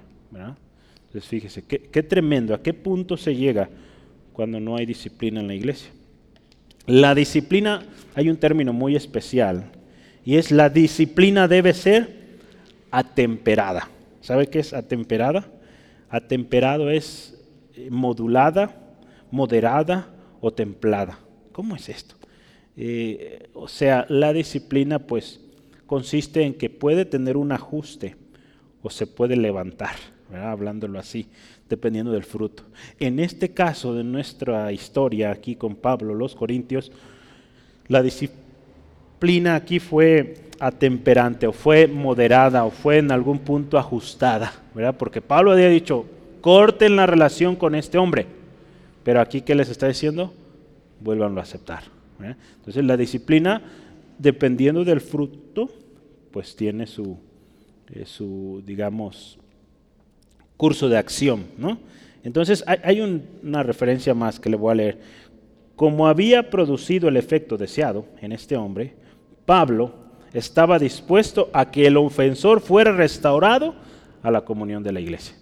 [1.15, 3.71] Entonces fíjese, qué, tremendo, a qué punto se llega
[4.33, 5.93] cuando no hay disciplina en la iglesia.
[6.89, 7.85] La disciplina,
[8.17, 9.71] hay un término muy especial,
[10.25, 12.41] y es la disciplina debe ser
[12.91, 13.89] atemperada.
[14.23, 15.47] ¿Sabe qué es atemperada?
[16.09, 17.41] Atemperado es
[17.77, 18.75] eh, modulada,
[19.31, 21.21] moderada o templada.
[21.53, 22.17] ¿Cómo es esto?
[22.77, 25.41] Eh, o sea, la disciplina pues
[25.87, 28.17] consiste en que puede tener un ajuste
[28.83, 29.95] o se puede levantar,
[30.37, 31.27] hablándolo así,
[31.69, 32.65] dependiendo del fruto.
[32.99, 36.93] En este caso de nuestra historia aquí con Pablo, los Corintios,
[37.89, 44.97] la disciplina aquí fue atemperante o fue moderada o fue en algún punto ajustada, ¿verdad?
[44.97, 46.07] Porque Pablo había dicho,
[46.41, 48.27] corten la relación con este hombre,
[49.03, 50.33] pero aquí ¿qué les está diciendo?
[51.01, 51.85] Vuelvanlo a aceptar.
[52.57, 53.61] Entonces la disciplina,
[54.19, 55.71] dependiendo del fruto,
[56.31, 57.19] pues tiene su,
[57.93, 59.39] eh, su digamos,
[60.57, 61.47] curso de acción.
[61.59, 61.79] ¿no?
[62.23, 64.99] Entonces hay, una referencia más que le voy a leer.
[65.77, 68.95] Como había producido el efecto deseado en este hombre,
[69.45, 69.95] Pablo
[70.33, 73.75] estaba dispuesto a que el ofensor fuera restaurado
[74.23, 75.37] a la comunión de la iglesia.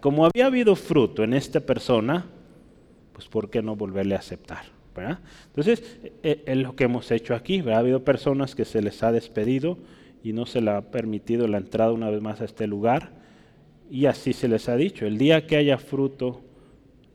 [0.00, 2.26] Como había habido fruto en esta persona,
[3.12, 4.78] pues ¿por qué no volverle a aceptar?
[5.46, 5.82] Entonces,
[6.22, 7.62] e, es lo que hemos hecho aquí.
[7.68, 9.78] Ha habido personas que se les ha despedido
[10.22, 13.12] y no se les ha permitido la entrada una vez más a este lugar.
[13.90, 16.42] Y así se les ha dicho, el día que haya fruto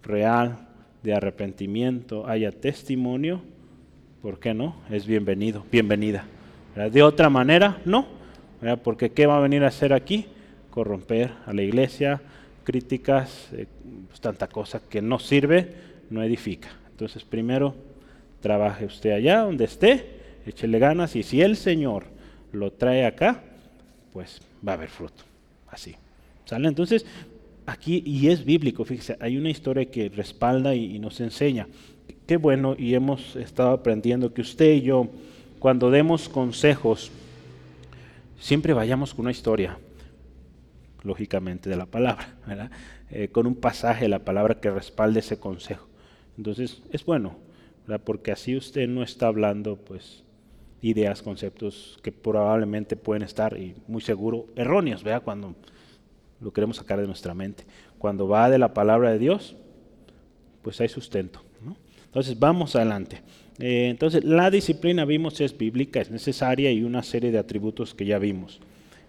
[0.02, 0.68] real
[1.04, 3.42] de arrepentimiento, haya testimonio,
[4.22, 4.78] ¿por qué no?
[4.90, 6.26] Es bienvenido, bienvenida.
[6.92, 8.08] De otra manera, no.
[8.84, 10.26] Porque ¿qué va a venir a hacer aquí?
[10.72, 12.22] Corromper a la iglesia,
[12.64, 13.68] críticas, eh,
[14.08, 15.76] pues, tanta cosa que no sirve,
[16.10, 16.70] no edifica.
[16.90, 17.76] Entonces primero
[18.40, 22.06] trabaje usted allá donde esté, échele ganas y si el Señor
[22.52, 23.44] lo trae acá,
[24.14, 25.24] pues va a haber fruto.
[25.70, 25.96] Así.
[26.52, 27.06] Entonces,
[27.66, 31.68] aquí, y es bíblico, fíjese, hay una historia que respalda y, nos enseña.
[32.28, 35.10] Qué bueno, y hemos estado aprendiendo que usted y yo,
[35.60, 37.12] cuando demos consejos,
[38.40, 39.78] siempre vayamos con una historia,
[41.04, 42.28] lógicamente, de la palabra,
[43.12, 45.88] eh, con un pasaje de la palabra que respalde ese consejo.
[46.38, 47.36] Entonces es bueno,
[48.04, 50.24] porque así usted no está hablando pues
[50.82, 55.56] ideas, conceptos que probablemente pueden estar y muy seguro erróneos, vea cuando
[56.44, 57.66] lo queremos sacar de nuestra mente.
[57.98, 59.56] Cuando va de la palabra de Dios,
[60.62, 61.42] pues hay sustento.
[62.06, 63.22] Entonces vamos adelante.
[63.60, 68.06] Eh, entonces la disciplina vimos es bíblica, es necesaria y una serie de atributos que
[68.06, 68.62] ya vimos.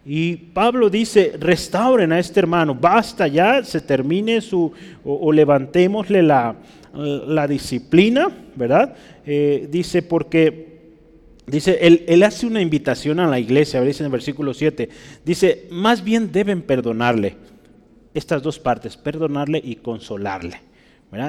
[0.06, 6.56] Y Pablo dice, restauren a este hermano, basta ya, se termine su, o levantémosle la,
[6.94, 8.94] la disciplina, ¿verdad?
[9.26, 10.73] Eh, dice, porque,
[11.46, 14.88] dice, él, hace una invitación a la iglesia, dice en el versículo 7,
[15.24, 17.36] dice, más bien deben perdonarle,
[18.14, 20.60] estas dos partes, perdonarle y consolarle.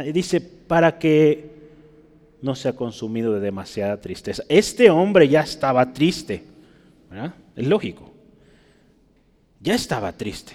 [0.05, 1.55] Y dice, para que
[2.41, 4.43] no sea consumido de demasiada tristeza.
[4.49, 6.43] Este hombre ya estaba triste.
[7.55, 8.11] Es lógico,
[9.59, 10.53] ya estaba triste.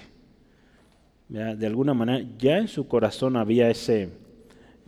[1.27, 4.09] De alguna manera, ya en su corazón había ese,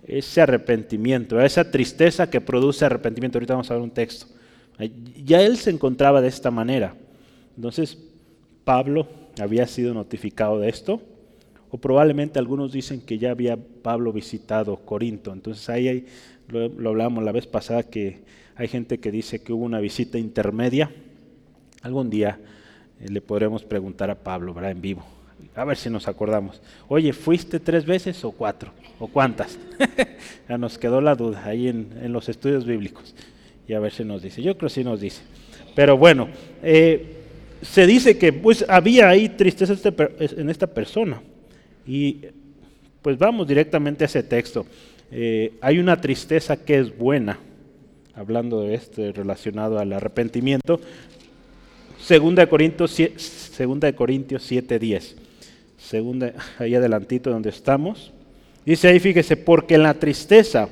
[0.06, 3.38] ese arrepentimiento, esa tristeza que produce arrepentimiento.
[3.38, 4.28] Ahorita vamos a ver un texto.
[5.24, 6.96] Ya él se encontraba de esta manera.
[7.56, 7.98] Entonces,
[8.64, 9.08] Pablo
[9.42, 11.02] había sido notificado de esto,
[11.70, 15.34] o probablemente algunos dicen que ya había Pablo visitado Corinto.
[15.34, 16.06] Entonces ahí
[16.48, 18.22] lo, hablamos la vez pasada que
[18.56, 20.92] hay gente que dice que hubo una visita intermedia.
[21.82, 22.40] Algún día
[23.00, 24.72] eh, le podremos preguntar a Pablo, ¿verdad?
[24.72, 25.04] En vivo.
[25.56, 26.62] A ver si nos acordamos.
[26.88, 28.72] Oye, ¿fuiste tres veces o cuatro?
[29.00, 29.58] ¿O cuántas?
[30.50, 33.16] ya nos quedó la duda ahí en, los estudios bíblicos.
[33.68, 34.42] Y a ver si nos dice.
[34.42, 35.22] Yo creo que sí nos dice.
[35.76, 36.30] Pero bueno,
[36.62, 37.18] eh,
[37.62, 41.22] se dice que pues había ahí tristeza este en esta persona.
[41.88, 42.18] Y
[43.02, 44.66] pues vamos directamente a ese texto.
[45.12, 47.40] Eh, hay una tristeza que es buena,
[48.16, 50.80] hablando de este relacionado al arrepentimiento.
[52.00, 55.24] Segunda de Corintios, segunda de Corintios 7:10
[55.84, 58.12] segunda, ahí adelantito donde estamos.
[58.66, 60.70] Dice ahí, fíjese, porque la tristeza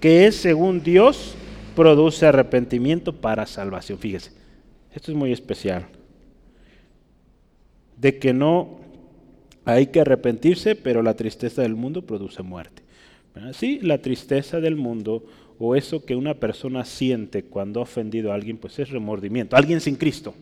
[0.00, 1.34] que es según Dios
[1.74, 3.98] produce arrepentimiento para salvación.
[3.98, 4.32] Fíjese,
[4.94, 5.86] esto es muy especial.
[7.96, 8.80] De que no
[9.64, 12.82] hay que arrepentirse, pero la tristeza del mundo produce muerte.
[13.52, 15.24] Sí, la tristeza del mundo
[15.58, 19.56] o eso que una persona siente cuando ha ofendido a alguien, pues es remordimiento.
[19.56, 20.34] Alguien sin Cristo.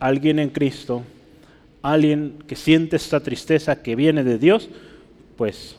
[0.00, 1.02] Alguien en Cristo
[1.82, 4.68] alguien que siente esta tristeza que viene de Dios,
[5.36, 5.78] pues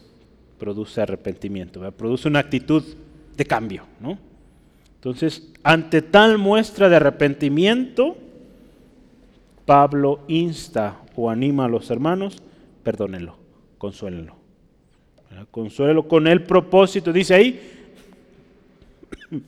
[0.58, 2.84] produce arrepentimiento, produce una actitud
[3.36, 3.84] de cambio.
[4.00, 4.18] ¿no?
[5.00, 8.18] Entonces, ante tal muestra de arrepentimiento,
[9.66, 12.44] Pablo insta o anima a los hermanos,
[12.84, 13.38] perdónenlo,
[13.78, 14.36] consuélenlo.
[15.52, 17.62] Consuélenlo con el propósito, dice ahí,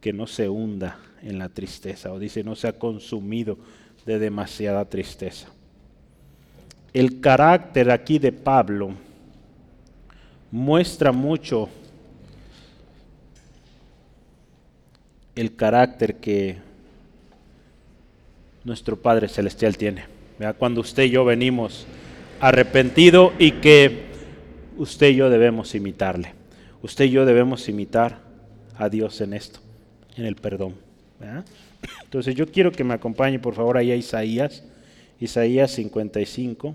[0.00, 3.58] que no se hunda en la tristeza, o dice no se ha consumido
[4.06, 5.48] de demasiada tristeza.
[6.92, 8.90] El carácter aquí de Pablo
[10.50, 11.68] muestra mucho
[15.40, 16.56] el carácter que
[18.64, 20.04] nuestro Padre Celestial tiene.
[20.58, 21.86] Cuando usted y yo venimos
[22.40, 24.06] arrepentido y que
[24.76, 26.34] usted y yo debemos imitarle.
[26.82, 28.18] Usted y yo debemos imitar
[28.76, 29.60] a Dios en esto,
[30.16, 30.74] en el perdón.
[32.02, 34.64] Entonces yo quiero que me acompañe por favor ahí a Isaías,
[35.20, 36.74] Isaías 55,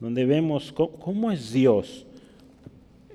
[0.00, 2.06] donde vemos cómo es Dios,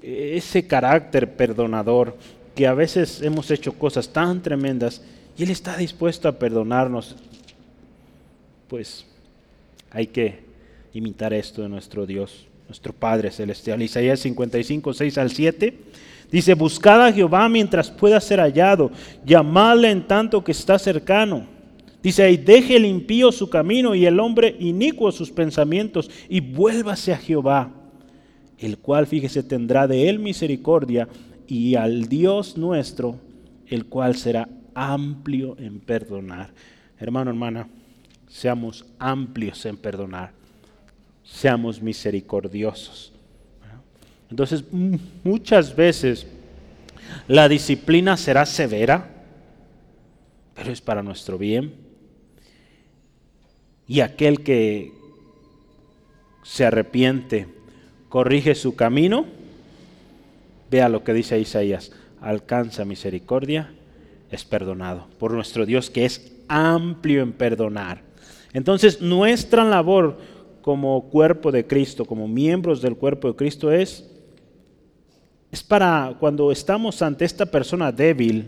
[0.02, 2.18] ese carácter perdonador,
[2.56, 5.02] que a veces hemos hecho cosas tan tremendas
[5.38, 7.16] y Él está dispuesto a perdonarnos,
[8.68, 9.06] pues
[9.92, 10.40] hay que
[10.94, 13.82] imitar esto de nuestro Dios, nuestro Padre Celestial.
[13.82, 15.78] Isaías 55, 6 al 7.
[16.32, 18.92] Dice, buscad a Jehová mientras pueda ser hallado,
[19.26, 21.46] llamadle en tanto que está cercano.
[22.02, 27.14] Dice ahí, deje el impío su camino y el hombre inicuo sus pensamientos y vuélvase
[27.14, 27.70] a Jehová,
[28.58, 31.08] el cual, fíjese, tendrá de él misericordia
[31.52, 33.20] y al Dios nuestro,
[33.68, 36.50] el cual será amplio en perdonar.
[36.98, 37.68] Hermano, hermana,
[38.30, 40.32] seamos amplios en perdonar,
[41.26, 43.12] seamos misericordiosos.
[44.30, 44.64] Entonces,
[45.26, 46.26] muchas veces
[47.28, 49.10] la disciplina será severa,
[50.56, 51.74] pero es para nuestro bien.
[53.90, 54.94] Y aquel que
[56.44, 57.50] se arrepiente,
[58.08, 59.41] corrige su camino,
[60.72, 61.92] Vea lo que dice Isaías,
[62.22, 63.74] alcanza misericordia,
[64.32, 68.02] es perdonado por nuestro Dios que es amplio en perdonar.
[68.54, 70.18] Entonces nuestra labor
[70.62, 74.10] como cuerpo de Cristo, como miembros del cuerpo de Cristo es,
[75.52, 78.48] es para cuando estamos ante esta persona débil,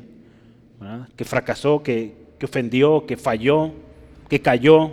[1.18, 3.72] que fracasó, que, ofendió, que falló,
[4.30, 4.92] que cayó,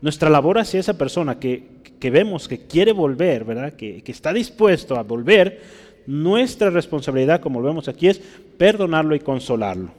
[0.00, 3.72] nuestra labor hacia esa persona que, vemos que quiere volver, ¿verdad?
[3.72, 8.20] Que, que está dispuesto a volver, nuestra responsabilidad, como lo vemos aquí, es
[8.58, 9.90] perdonarlo y consolarlo.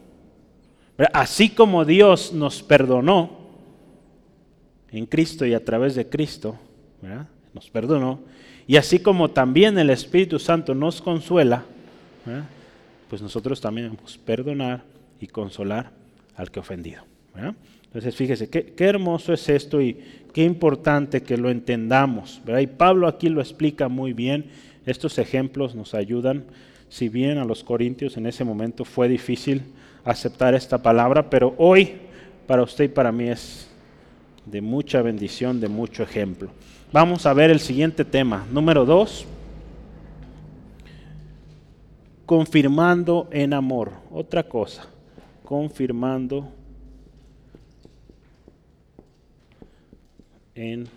[1.13, 3.45] Así como Dios nos perdonó
[4.91, 6.55] en Cristo y a través de Cristo,
[7.53, 8.19] nos perdonó,
[8.67, 11.63] y así como también el Espíritu Santo nos consuela,
[13.09, 14.83] pues nosotros también debemos perdonar
[15.19, 15.91] y consolar
[16.35, 17.03] al que ofendido.
[17.85, 19.97] Entonces fíjese, qué, hermoso es esto y
[20.33, 22.41] qué importante que lo entendamos.
[22.59, 24.45] Y Pablo aquí lo explica muy bien
[24.85, 26.45] estos ejemplos nos ayudan,
[26.89, 29.63] si bien a los corintios en ese momento fue difícil
[30.03, 31.93] aceptar esta palabra, pero hoy
[32.47, 33.67] para usted y para mí es
[34.45, 36.49] de mucha bendición, de mucho ejemplo.
[36.91, 39.25] Vamos a ver el siguiente tema, número dos,
[42.25, 43.91] confirmando en amor.
[44.11, 44.87] Otra cosa,
[45.43, 46.51] confirmando
[50.53, 50.87] en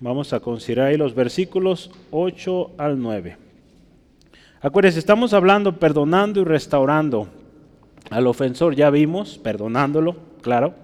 [0.00, 3.36] Vamos a considerar ahí los versículos 8 al 9.
[4.60, 7.26] Acuérdense, estamos hablando perdonando y restaurando
[8.08, 10.74] al ofensor, ya vimos, perdonándolo, claro,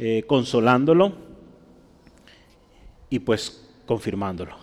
[0.00, 1.12] eh, consolándolo
[3.10, 4.56] y pues confirmándolo.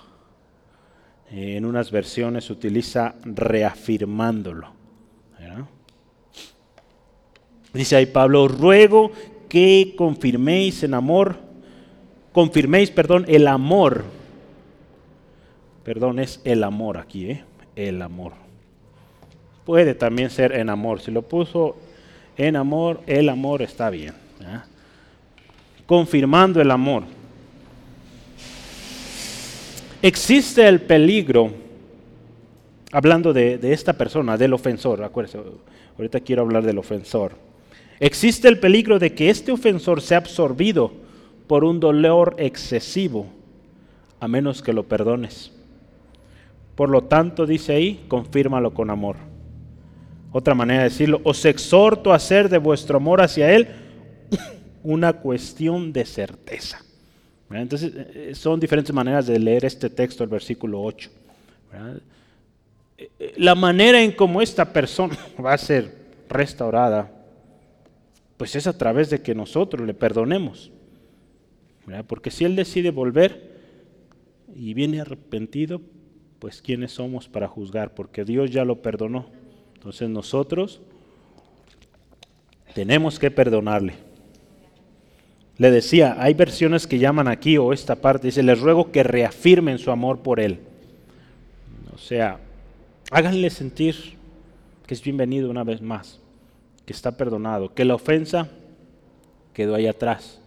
[1.32, 4.78] Eh, en unas versiones utiliza reafirmándolo.
[7.74, 9.12] Dice ahí Pablo, ruego
[9.48, 11.49] que confirméis en amor
[12.40, 14.06] confirméis, perdón, el amor.
[15.84, 17.44] Perdón, es el amor aquí, ¿eh?
[17.76, 18.32] El amor.
[19.66, 21.02] Puede también ser en amor.
[21.02, 21.76] Si lo puso
[22.38, 24.14] en amor, el amor está bien.
[25.86, 27.04] Confirmando el amor.
[30.02, 31.52] Existe el peligro,
[32.94, 35.40] hablando de, de esta persona, del ofensor, acuérdense,
[35.98, 37.34] ahorita quiero hablar del ofensor.
[38.00, 41.09] Existe el peligro de que este ofensor sea absorbido
[41.50, 43.26] por un dolor excesivo,
[44.20, 45.52] a menos que lo perdones.
[46.76, 49.16] Por lo tanto, dice ahí, confírmalo con amor.
[50.32, 53.68] Otra manera de decirlo, os exhorto a hacer de vuestro amor hacia Él
[54.84, 56.86] una cuestión de certeza.
[57.50, 61.10] Entonces, eh, son diferentes maneras de leer este texto, el versículo 8.
[62.96, 65.96] Eh, eh, la manera en cómo esta persona va a ser
[66.30, 67.12] restaurada,
[68.38, 70.72] pues es a través de que nosotros le perdonemos.
[72.08, 73.58] Porque si él decide volver
[74.56, 75.82] y viene arrepentido,
[76.40, 77.94] pues ¿quiénes somos para juzgar?
[77.94, 79.28] Porque Dios ya lo perdonó.
[79.76, 80.82] Entonces nosotros
[82.74, 83.94] tenemos que perdonarle.
[85.58, 89.78] Le decía, hay versiones que llaman aquí o esta parte, dice, les ruego que reafirmen
[89.78, 90.60] su amor por él.
[91.94, 92.40] O sea,
[93.12, 93.96] Háganle sentir
[94.86, 96.20] que es bienvenido una vez más,
[96.86, 98.48] que está perdonado, que la ofensa
[99.52, 100.39] quedó ahí atrás.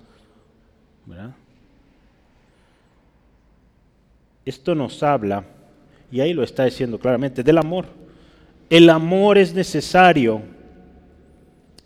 [4.44, 5.44] Esto nos habla,
[6.11, 7.86] y ahí lo está diciendo claramente, del amor.
[8.68, 10.42] El amor es necesario.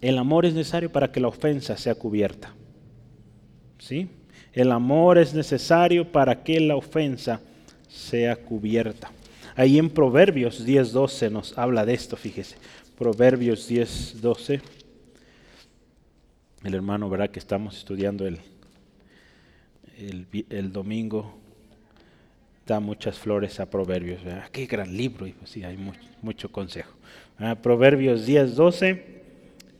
[0.01, 2.55] El amor es necesario para que la ofensa sea cubierta.
[3.79, 4.09] ¿Sí?
[4.53, 7.41] El amor es necesario para que la ofensa
[7.89, 9.11] sea cubierta.
[9.55, 12.57] Ahí en Proverbios 10:12 nos habla de esto, fíjese.
[12.99, 14.61] Proverbios 10:12.
[16.65, 18.39] El hermano verá que estamos estudiando el,
[19.97, 21.35] el, domingo.
[22.67, 24.21] Da muchas flores a Proverbios.
[24.53, 25.27] Qué gran libro.
[25.45, 25.79] Sí, hay
[26.23, 26.93] mucho, consejo.
[27.63, 29.03] Proverbios 10:12.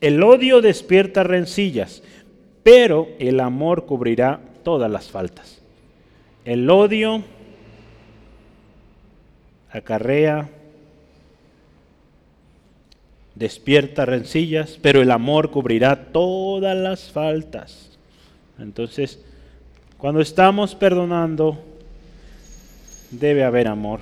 [0.01, 2.03] El odio despierta rencillas,
[2.63, 5.63] pero el amor cubrirá todas las faltas.
[6.45, 7.25] El odio
[9.71, 10.49] acarrea,
[13.35, 17.99] despierta rencillas, pero el amor cubrirá todas las faltas.
[18.59, 19.21] Entonces,
[19.99, 21.59] cuando estamos perdonando,
[23.11, 24.01] debe haber amor,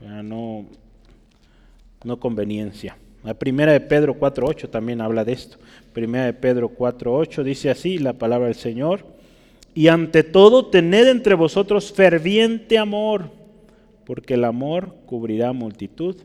[0.00, 0.66] no,
[2.04, 2.96] no conveniencia.
[3.22, 5.56] La primera de Pedro 4.8 también habla de esto.
[5.94, 9.06] Primera de Pedro 4.8 dice así la palabra del Señor.
[9.74, 13.30] Y ante todo, tened entre vosotros ferviente amor,
[14.04, 16.16] porque el amor cubrirá multitud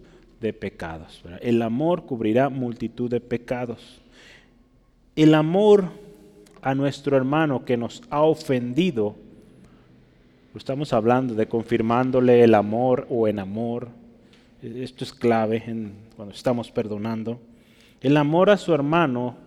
[0.41, 1.23] de pecados.
[1.41, 4.01] El amor cubrirá multitud de pecados.
[5.15, 5.85] El amor
[6.61, 9.15] a nuestro hermano que nos ha ofendido,
[10.55, 13.87] estamos hablando de confirmándole el amor o en amor.
[14.61, 15.63] Esto es clave
[16.17, 17.39] cuando estamos perdonando.
[18.01, 19.37] El amor a su hermano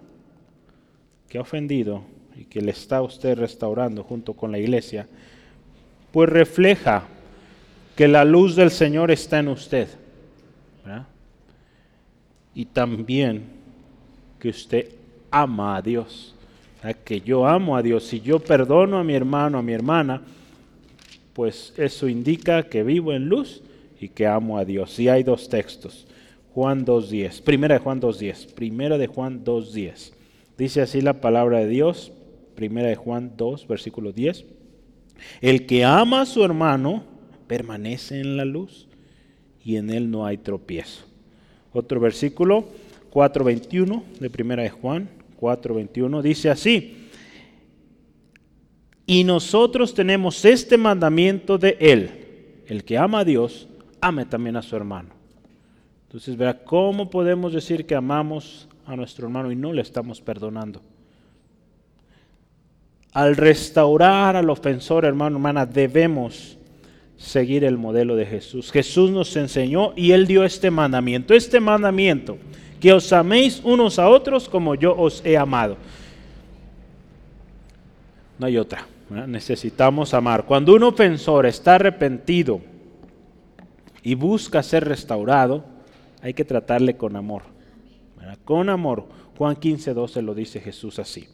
[1.29, 2.03] que ha ofendido
[2.35, 5.07] y que le está usted restaurando junto con la iglesia,
[6.13, 7.05] pues refleja
[7.95, 9.89] que la luz del Señor está en usted.
[12.55, 13.45] Y también
[14.39, 14.91] que usted
[15.31, 16.35] ama a Dios.
[17.05, 18.05] Que yo amo a Dios.
[18.05, 20.23] Si yo perdono a mi hermano, a mi hermana,
[21.33, 23.63] pues eso indica que vivo en luz
[24.01, 24.99] y que amo a Dios.
[24.99, 26.07] Y hay dos textos.
[26.55, 27.43] Juan 2.10.
[27.43, 28.53] Primera de Juan 2.10.
[28.55, 30.13] Primera de Juan 2.10.
[30.59, 32.13] Dice así la palabra de Dios.
[32.57, 34.45] Primera de Juan 2, versículo 10.
[35.41, 37.05] El que ama a su hermano
[37.47, 38.89] permanece en la luz
[39.65, 41.05] y en él no hay tropiezo.
[41.73, 42.67] Otro versículo,
[43.13, 45.09] 4.21 de primera de Juan,
[45.43, 47.09] 4.21, dice así,
[49.05, 53.69] y nosotros tenemos este mandamiento de él, el que ama a Dios,
[54.01, 55.11] ame también a su hermano.
[56.07, 60.81] Entonces, verá, ¿cómo podemos decir que amamos a nuestro hermano y no le estamos perdonando?
[63.13, 66.57] Al restaurar al ofensor, hermano, hermana, debemos
[67.17, 68.71] seguir el modelo de Jesús.
[68.71, 72.39] Jesús nos enseñó y Él dio este mandamiento, este mandamiento,
[72.83, 75.77] que os améis unos a otros como yo os he amado.
[78.41, 78.89] No hay otra,
[79.29, 80.45] necesitamos amar.
[80.47, 82.61] Cuando un ofensor está arrepentido
[84.03, 85.65] y busca ser restaurado,
[86.23, 87.43] hay que tratarle con amor.
[88.45, 89.07] Con amor.
[89.39, 91.29] Juan 15, 12 lo dice Jesús así.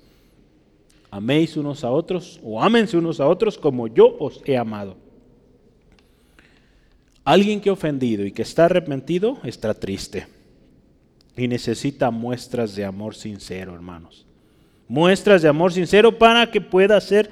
[1.10, 4.98] Améis unos a otros o ámense unos a otros como yo os he amado.
[7.24, 10.36] Alguien que ha ofendido y que está arrepentido está triste
[11.38, 14.26] y necesita muestras de amor sincero, hermanos.
[14.88, 17.30] Muestras de amor sincero para que pueda ser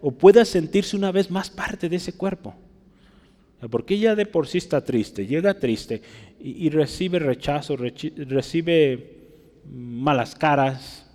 [0.00, 2.54] o pueda sentirse una vez más parte de ese cuerpo.
[3.70, 6.02] Porque ella de por sí está triste, llega triste
[6.38, 9.16] y, recibe rechazo, recibe
[9.64, 11.06] malas caras,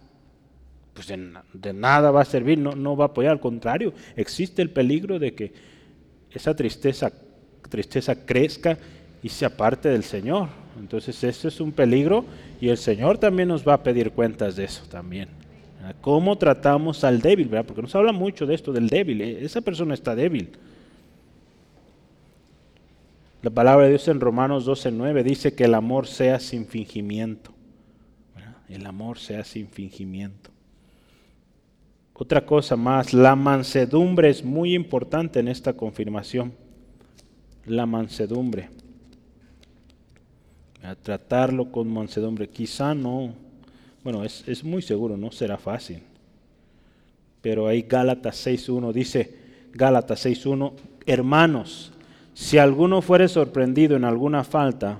[0.93, 4.71] pues de, nada va a servir, no, no va a apoyar, al contrario, existe el
[4.71, 5.53] peligro de que
[6.31, 7.13] esa tristeza
[7.71, 8.77] tristeza crezca
[9.23, 10.60] y se aparte del Señor.
[10.79, 12.25] Entonces eso es un peligro
[12.59, 15.29] y el Señor también nos va a pedir cuentas de eso también.
[16.01, 17.47] ¿Cómo tratamos al débil?
[17.47, 17.65] ¿verdad?
[17.65, 19.21] Porque nos habla mucho de esto del débil.
[19.21, 19.43] ¿eh?
[19.43, 20.51] Esa persona está débil.
[23.41, 27.51] La palabra de Dios en Romanos 12:9 dice que el amor sea sin fingimiento.
[28.69, 30.51] El amor sea sin fingimiento.
[32.13, 36.53] Otra cosa más, la mansedumbre es muy importante en esta confirmación
[37.65, 38.69] la mansedumbre.
[40.83, 42.49] A tratarlo con mansedumbre.
[42.49, 43.33] Quizá no,
[44.03, 46.01] bueno, es, es muy seguro, no será fácil.
[47.41, 49.35] Pero ahí Gálatas 6.1 dice,
[49.73, 50.73] Gálatas 6.1,
[51.05, 51.91] hermanos,
[52.33, 54.99] si alguno fuere sorprendido en alguna falta,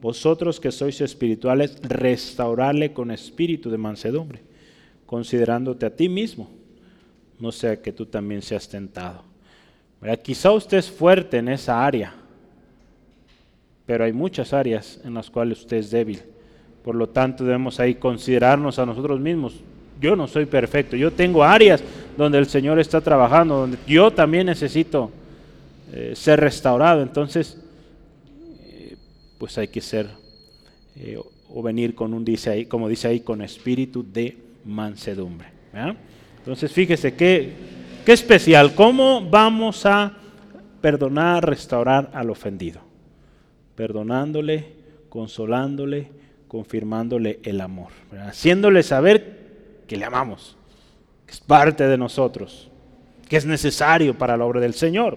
[0.00, 4.40] vosotros que sois espirituales, restaurarle con espíritu de mansedumbre,
[5.04, 6.48] considerándote a ti mismo,
[7.38, 9.24] no sea que tú también seas tentado.
[10.22, 12.14] Quizá usted es fuerte en esa área,
[13.90, 16.20] pero hay muchas áreas en las cuales usted es débil.
[16.84, 19.64] Por lo tanto, debemos ahí considerarnos a nosotros mismos.
[20.00, 21.82] Yo no soy perfecto, yo tengo áreas
[22.16, 25.10] donde el Señor está trabajando, donde yo también necesito
[25.92, 27.02] eh, ser restaurado.
[27.02, 27.60] Entonces,
[28.62, 28.94] eh,
[29.38, 30.06] pues hay que ser
[30.94, 31.18] eh,
[31.48, 35.48] o venir con un, dice ahí, como dice ahí, con espíritu de mansedumbre.
[36.38, 37.54] Entonces, fíjese qué,
[38.06, 40.16] qué especial, ¿cómo vamos a
[40.80, 42.88] perdonar, restaurar al ofendido?
[43.80, 44.66] Perdonándole,
[45.08, 46.08] consolándole,
[46.48, 47.88] confirmándole el amor,
[48.26, 49.38] haciéndole saber
[49.86, 50.58] que le amamos,
[51.24, 52.68] que es parte de nosotros,
[53.26, 55.16] que es necesario para la obra del Señor.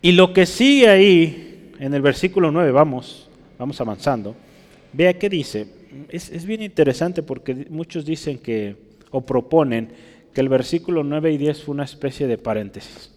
[0.00, 3.28] Y lo que sigue ahí, en el versículo 9, vamos,
[3.58, 4.34] vamos avanzando,
[4.94, 5.66] vea qué dice.
[6.08, 8.76] Es, es bien interesante porque muchos dicen que,
[9.10, 9.90] o proponen,
[10.32, 13.12] que el versículo 9 y 10 fue una especie de paréntesis,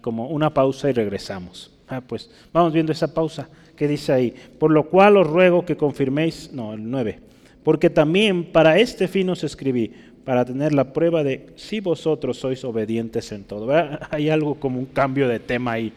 [0.00, 1.71] como una pausa y regresamos.
[1.88, 4.34] Ah, pues vamos viendo esa pausa que dice ahí.
[4.58, 7.18] Por lo cual os ruego que confirméis, no, el 9.
[7.62, 9.92] Porque también para este fin os escribí,
[10.24, 13.68] para tener la prueba de si vosotros sois obedientes en todo.
[14.10, 15.92] Hay algo como un cambio de tema ahí,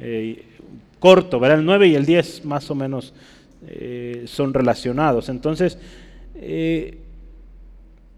[0.00, 0.42] eh,
[0.98, 1.60] corto, ¿verdad?
[1.60, 3.14] El 9 y el 10 más o menos
[3.66, 5.28] eh, son relacionados.
[5.28, 5.78] Entonces,
[6.34, 6.98] eh,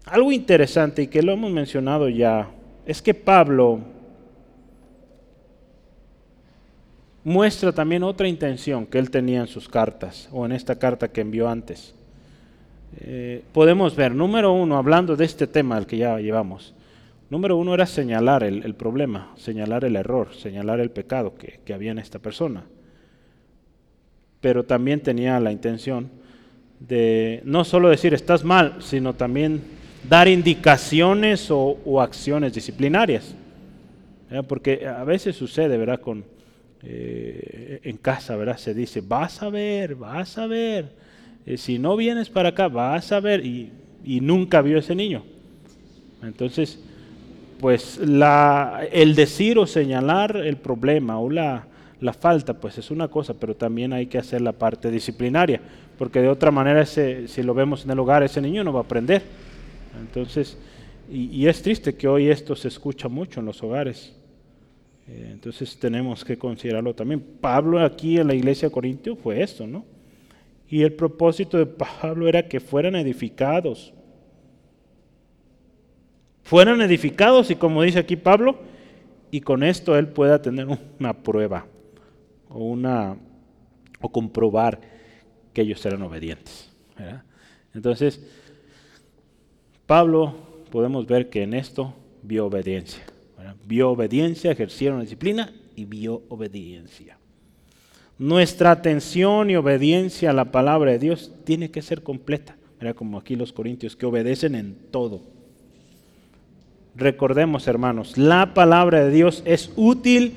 [0.05, 2.49] algo interesante y que lo hemos mencionado ya,
[2.85, 3.79] es que Pablo
[7.23, 11.21] muestra también otra intención que él tenía en sus cartas o en esta carta que
[11.21, 11.93] envió antes.
[12.99, 16.73] Eh, podemos ver, número uno, hablando de este tema al que ya llevamos,
[17.29, 21.91] número uno era señalar el, problema, señalar el error, señalar el pecado que, que, había
[21.91, 22.63] en esta persona.
[24.41, 26.09] Pero también tenía la intención
[26.79, 29.61] de no solo decir estás mal, sino también
[30.07, 33.35] dar indicaciones o, acciones disciplinarias.
[34.47, 35.99] Porque a veces sucede, ¿verdad?
[35.99, 36.23] Con,
[36.83, 38.57] eh, en casa, ¿verdad?
[38.57, 40.89] Se dice, vas a ver, vas a ver.
[41.45, 43.45] Eh, si no vienes para acá, vas a ver.
[43.45, 43.71] Y,
[44.03, 45.23] nunca vio ese niño.
[46.23, 46.79] Entonces,
[47.59, 51.67] pues la, el decir o señalar el problema o la,
[51.99, 55.61] la, falta, pues es una cosa, pero también hay que hacer la parte disciplinaria,
[55.99, 58.79] porque de otra manera, ese, si lo vemos en el hogar, ese niño no va
[58.79, 59.21] a aprender.
[59.99, 60.57] Entonces,
[61.11, 64.15] y, y es triste que hoy esto se escucha mucho en los hogares.
[65.11, 67.21] Eh, entonces tenemos que considerarlo también.
[67.41, 69.83] Pablo aquí en la iglesia de Corintio fue esto, ¿no?
[70.69, 73.93] Y el propósito de Pablo era que fueran edificados.
[76.43, 78.59] Fueran edificados y como dice aquí Pablo,
[79.31, 80.67] y con esto él pueda tener
[80.99, 81.65] una prueba
[82.49, 83.17] o una
[83.99, 84.79] o comprobar
[85.53, 86.69] que ellos eran obedientes.
[87.73, 88.25] Entonces,
[89.85, 90.35] Pablo
[90.69, 91.93] podemos ver que en esto
[92.23, 93.03] vio obediencia.
[93.65, 97.17] Vio obediencia, ejercieron disciplina y vio obediencia.
[98.17, 102.55] Nuestra atención y obediencia a la palabra de Dios tiene que ser completa.
[102.79, 105.21] Mira como aquí los corintios que obedecen en todo.
[106.95, 110.33] Recordemos, hermanos, la palabra de Dios es útil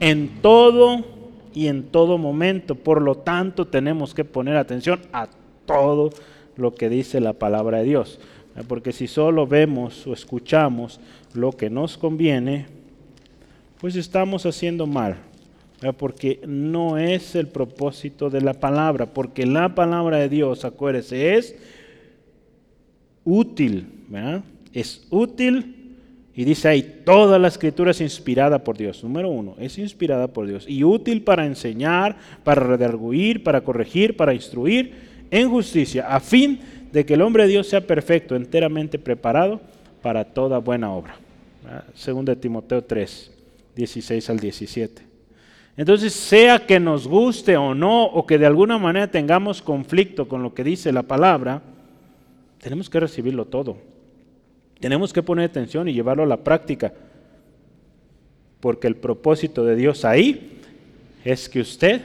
[0.00, 1.04] en todo
[1.54, 2.74] y en todo momento.
[2.74, 5.28] Por lo tanto, tenemos que poner atención a
[5.66, 6.10] todo
[6.56, 8.20] lo que dice la palabra de Dios.
[8.66, 10.98] Porque si solo vemos o escuchamos
[11.34, 12.66] lo que nos conviene,
[13.80, 15.16] pues estamos haciendo mal.
[15.96, 19.06] Porque no es el propósito de la palabra.
[19.06, 21.54] Porque la palabra de Dios, acuérdese, es
[23.24, 23.86] útil.
[24.72, 25.74] Es útil.
[26.34, 29.02] Y dice ahí, toda la escritura es inspirada por Dios.
[29.04, 30.64] Número uno, es inspirada por Dios.
[30.68, 34.92] Y útil para enseñar, para redarguir, para corregir, para instruir
[35.30, 36.60] en justicia, a fin
[36.92, 39.60] de que el hombre de Dios sea perfecto, enteramente preparado
[40.02, 41.16] para toda buena obra.
[41.94, 43.30] Segunda Timoteo 3,
[43.74, 45.02] 16 al 17.
[45.76, 50.42] Entonces, sea que nos guste o no, o que de alguna manera tengamos conflicto con
[50.42, 51.62] lo que dice la palabra,
[52.60, 53.76] tenemos que recibirlo todo.
[54.80, 56.92] Tenemos que poner atención y llevarlo a la práctica.
[58.60, 60.60] Porque el propósito de Dios ahí
[61.24, 62.02] es que usted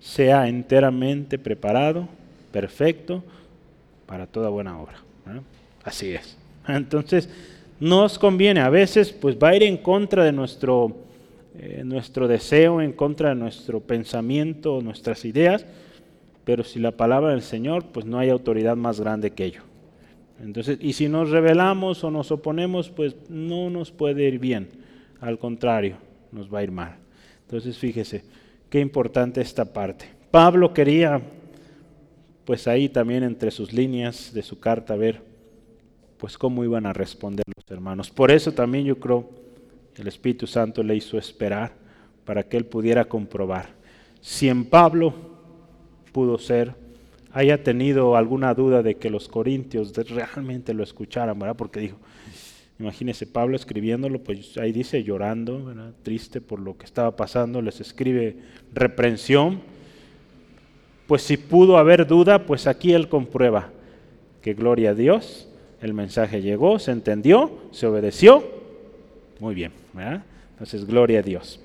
[0.00, 2.08] sea enteramente preparado,
[2.50, 3.22] perfecto,
[4.06, 4.96] para toda buena obra.
[5.84, 6.41] Así es.
[6.66, 7.28] Entonces,
[7.80, 10.96] nos conviene, a veces pues va a ir en contra de nuestro,
[11.58, 15.66] eh, nuestro deseo, en contra de nuestro pensamiento, nuestras ideas,
[16.44, 19.62] pero si la palabra del Señor, pues no hay autoridad más grande que ello.
[20.40, 24.68] Entonces, y si nos rebelamos o nos oponemos, pues no nos puede ir bien,
[25.20, 25.96] al contrario,
[26.30, 26.96] nos va a ir mal.
[27.46, 28.24] Entonces, fíjese,
[28.70, 30.06] qué importante esta parte.
[30.30, 31.20] Pablo quería
[32.44, 35.31] pues ahí también entre sus líneas de su carta ver
[36.22, 38.08] pues cómo iban a responder los hermanos.
[38.08, 39.28] Por eso también yo creo
[39.96, 41.72] el Espíritu Santo le hizo esperar
[42.24, 43.82] para que él pudiera comprobar
[44.20, 45.12] si en Pablo
[46.12, 46.76] pudo ser,
[47.32, 51.56] haya tenido alguna duda de que los corintios realmente lo escucharan, ¿verdad?
[51.56, 51.96] Porque dijo,
[52.78, 55.92] imagínese Pablo escribiéndolo, pues ahí dice llorando, ¿verdad?
[56.04, 58.36] triste por lo que estaba pasando, les escribe
[58.72, 59.60] reprensión.
[61.08, 63.70] Pues si pudo haber duda, pues aquí él comprueba
[64.40, 65.48] que gloria a Dios,
[65.82, 68.44] el mensaje llegó, se entendió, se obedeció.
[69.40, 70.22] Muy bien, ¿verdad?
[70.52, 71.60] Entonces, gloria a Dios.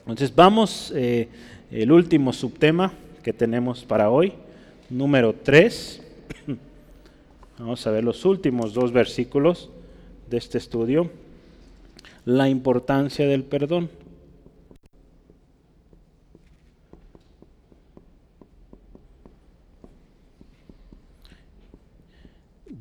[0.00, 1.28] Entonces, vamos, eh,
[1.70, 2.92] el último subtema
[3.22, 4.32] que tenemos para hoy,
[4.90, 6.02] número 3.
[7.58, 9.70] Vamos a ver los últimos dos versículos
[10.28, 11.10] de este estudio.
[12.24, 13.88] La importancia del perdón.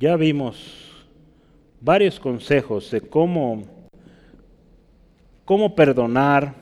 [0.03, 0.57] Ya vimos
[1.79, 3.63] varios consejos de cómo,
[5.45, 6.53] cómo perdonar,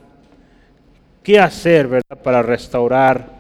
[1.23, 2.21] qué hacer ¿verdad?
[2.23, 3.31] para restaurar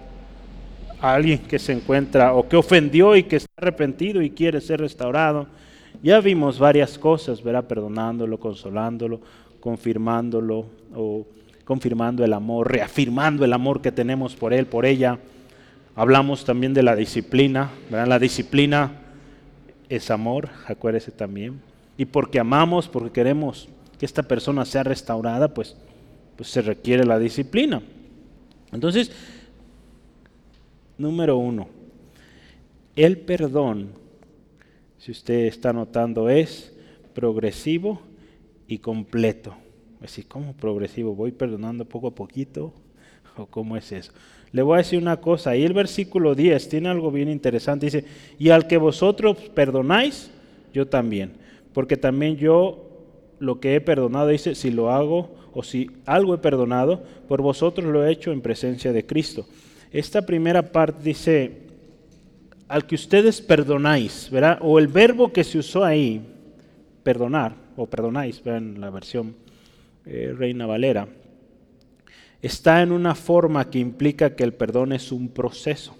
[0.99, 4.79] a alguien que se encuentra o que ofendió y que está arrepentido y quiere ser
[4.79, 5.45] restaurado.
[6.01, 7.65] Ya vimos varias cosas, ¿verdad?
[7.65, 9.21] Perdonándolo, consolándolo,
[9.59, 11.27] confirmándolo o
[11.63, 15.19] confirmando el amor, reafirmando el amor que tenemos por él, por ella.
[15.95, 17.69] Hablamos también de la disciplina.
[17.91, 19.00] La disciplina
[19.95, 21.61] es amor, acuérdese también.
[21.97, 23.69] Y porque amamos, porque queremos
[23.99, 25.75] que esta persona sea restaurada, pues,
[26.35, 27.81] pues se requiere la disciplina.
[28.71, 29.11] Entonces,
[31.01, 31.67] Número uno,
[32.95, 33.89] el perdón,
[34.99, 36.75] si usted está notando, es
[37.15, 38.01] progresivo
[38.67, 39.55] y completo.
[40.03, 41.15] Así, ¿cómo progresivo?
[41.15, 42.71] ¿Voy perdonando poco a poquito?
[43.35, 44.11] ¿O cómo es eso?
[44.51, 47.85] Le voy a decir una cosa, ahí el versículo 10 tiene algo bien interesante.
[47.85, 48.05] Dice,
[48.37, 50.29] y al que vosotros perdonáis,
[50.73, 51.33] yo también.
[51.73, 52.87] Porque también yo
[53.39, 57.87] lo que he perdonado, dice, si lo hago o si algo he perdonado, por vosotros
[57.87, 59.45] lo he hecho en presencia de Cristo.
[59.91, 61.51] Esta primera parte dice,
[62.67, 64.59] al que ustedes perdonáis, ¿verdad?
[64.61, 66.21] O el verbo que se usó ahí,
[67.03, 69.35] perdonar, o perdonáis, en la versión
[70.05, 71.07] eh, Reina Valera,
[72.41, 75.95] está en una forma que implica que el perdón es un proceso.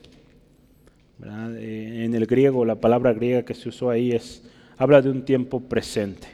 [1.24, 4.44] Eh, en el griego, la palabra griega que se usó ahí es,
[4.78, 6.28] habla de un tiempo presente,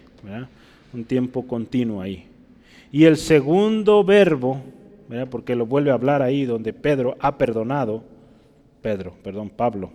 [0.94, 2.26] un tiempo continuo ahí.
[2.92, 4.62] Y el segundo verbo
[5.30, 8.04] porque lo vuelve a hablar ahí donde Pedro ha perdonado,
[8.82, 9.92] Pedro, perdón, Pablo,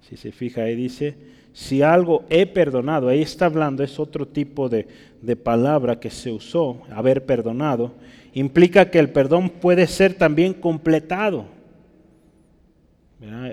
[0.00, 1.16] si se fija ahí dice,
[1.52, 4.86] si algo he perdonado, ahí está hablando, es otro tipo de,
[5.20, 7.92] de palabra que se usó, haber perdonado,
[8.34, 11.46] implica que el perdón puede ser también completado.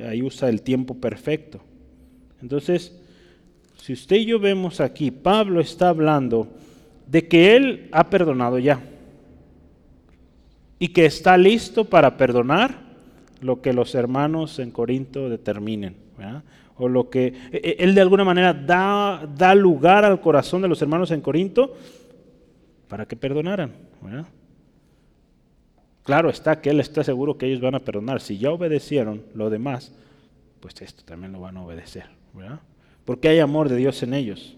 [0.08, 1.60] Ahí usa el tiempo perfecto.
[2.42, 2.98] Entonces,
[3.82, 6.48] si usted y yo vemos aquí, Pablo está hablando
[7.08, 8.82] de que él ha perdonado ya
[10.80, 12.88] y que está listo para perdonar
[13.42, 15.96] lo que los hermanos en Corinto determinen.
[16.76, 20.68] O lo que e, e, él de alguna manera da, da, lugar al corazón de
[20.68, 21.76] los hermanos en Corinto
[22.88, 23.72] para que perdonaran.
[26.08, 28.22] Claro está que él está seguro que ellos van a perdonar.
[28.22, 29.92] Si ya obedecieron lo demás,
[30.62, 32.06] pues esto también lo van a obedecer.
[33.04, 34.56] Porque hay amor de Dios en ellos.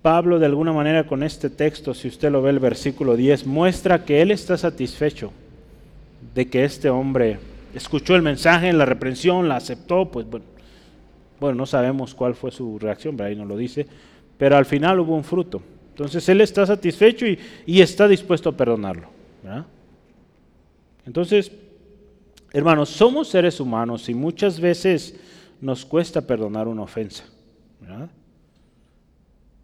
[0.00, 4.06] Pablo de alguna manera con este texto, si usted lo ve el versículo 10, muestra
[4.06, 5.34] que él está satisfecho
[6.34, 7.38] de que este hombre
[7.74, 10.46] escuchó el mensaje, la reprensión, la aceptó, pues bueno,
[11.38, 13.86] bueno, no sabemos cuál fue su reacción, pero ahí no lo dice,
[14.38, 15.60] pero al final hubo un fruto.
[15.96, 19.08] Entonces él está satisfecho y, está dispuesto a perdonarlo.
[21.06, 21.50] Entonces,
[22.52, 25.18] hermanos, somos seres humanos y muchas veces
[25.58, 27.24] nos cuesta perdonar una ofensa.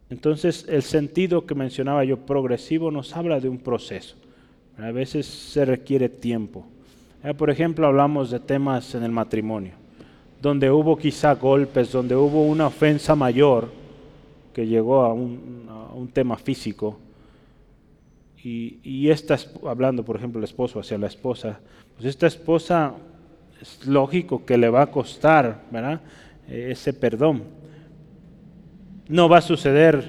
[0.09, 4.16] Entonces, el sentido que mencionaba yo, progresivo, nos habla de un proceso.
[4.78, 6.64] A veces se requiere tiempo.
[7.37, 9.74] Por ejemplo, hablamos de temas en el matrimonio,
[10.41, 13.82] donde hubo quizá golpes, donde hubo una ofensa mayor
[14.53, 16.99] que llegó a un, tema físico.
[18.43, 21.61] Y, y esta, hablando por ejemplo el esposo hacia la esposa,
[21.95, 22.95] pues esta esposa
[23.61, 26.01] es lógico que le va a costar ¿verdad?
[26.49, 27.45] E, ese perdón
[29.09, 30.03] no va a suceder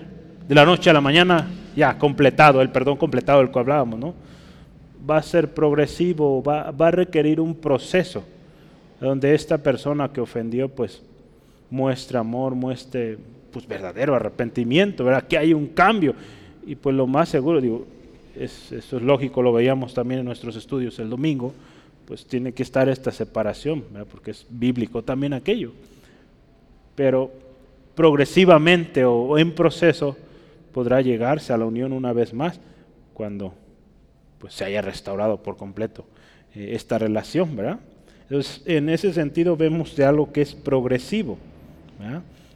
[0.48, 4.14] de la noche a la mañana, ya completado, el perdón completado del que hablábamos, ¿no?
[5.10, 8.24] Va a ser progresivo, va, a requerir un proceso
[9.00, 11.02] donde esta persona que ofendió, pues,
[11.70, 13.18] muestra amor, muestre,
[13.54, 15.28] pues, verdadero arrepentimiento, ¿verdad?
[15.28, 16.16] Que hay un cambio.
[16.66, 17.86] Y pues lo más seguro, digo,
[18.36, 21.54] eso es lógico, lo veíamos también en nuestros estudios el domingo,
[22.06, 24.08] pues tiene que estar esta separación, ¿verdad?
[24.10, 25.72] porque es bíblico también aquello.
[26.96, 27.32] Pero
[27.96, 30.18] progresivamente o, en proceso
[30.74, 32.60] podrá llegarse a la unión una vez más
[33.14, 33.54] cuando
[34.40, 36.06] pues se haya restaurado por completo
[36.56, 37.80] eh, esta relación, ¿verdad?
[38.24, 41.38] Entonces, en ese sentido vemos de algo que es progresivo.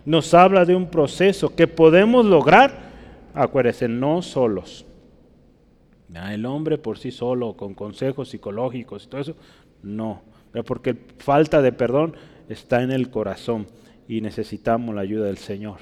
[0.07, 2.71] Nos habla de un proceso que podemos lograr,
[3.33, 4.85] acuérdense, no solos.
[6.31, 9.35] El hombre por sí solo, con consejos psicológicos y todo eso,
[9.83, 10.21] no.
[10.65, 12.15] Porque falta de perdón
[12.47, 13.67] está en el corazón
[14.07, 15.79] y necesitamos la ayuda del Señor.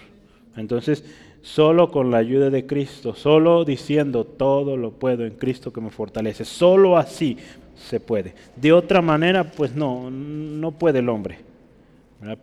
[0.58, 1.06] Entonces,
[1.44, 5.92] solo con la ayuda de Cristo, solo diciendo todo lo puedo en Cristo que me
[5.92, 7.38] fortalece, solo así
[7.76, 8.34] se puede.
[8.56, 11.38] De otra manera, pues no, no puede el hombre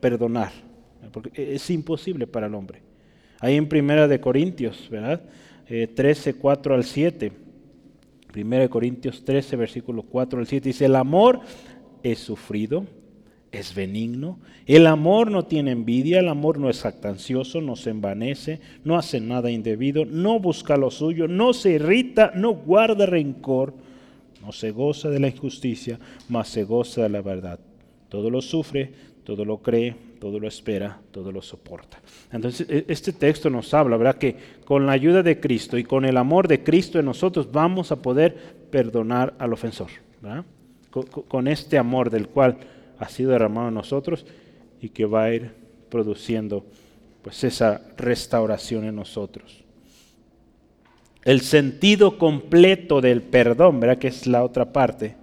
[0.00, 0.52] perdonar,
[1.12, 2.82] porque es imposible para el hombre.
[3.38, 5.20] Ahí en Primera de Corintios, ¿verdad?
[5.66, 7.32] 13, eh, 4 al 7.
[8.32, 11.40] Primera de Corintios 13, versículo 4 al 7 dice, el amor
[12.02, 12.86] es sufrido,
[13.52, 14.38] es benigno.
[14.66, 19.20] El amor no tiene envidia, el amor no es jactancioso, no se envanece, no hace
[19.20, 23.74] nada indebido, no busca lo suyo, no se irrita, no guarda rencor,
[24.40, 25.98] no se goza de la injusticia,
[26.28, 27.60] mas se goza de la verdad.
[28.08, 28.92] Todo lo sufre,
[29.24, 32.00] todo lo cree, todo lo espera, todo lo soporta.
[32.32, 34.16] Entonces, e, este texto nos habla, ¿verdad?
[34.16, 37.92] Que con la ayuda de Cristo y con el amor de Cristo en nosotros vamos
[37.92, 38.36] a poder
[38.70, 39.88] perdonar al ofensor,
[40.20, 40.44] ¿verdad?
[40.90, 42.58] Con, este amor del cual
[42.98, 44.26] ha sido derramado en nosotros
[44.80, 45.50] y que va a ir
[45.88, 46.66] produciendo
[47.22, 49.64] pues esa restauración en nosotros.
[51.24, 53.98] El sentido completo del perdón, ¿verdad?
[53.98, 55.14] Que es la otra parte.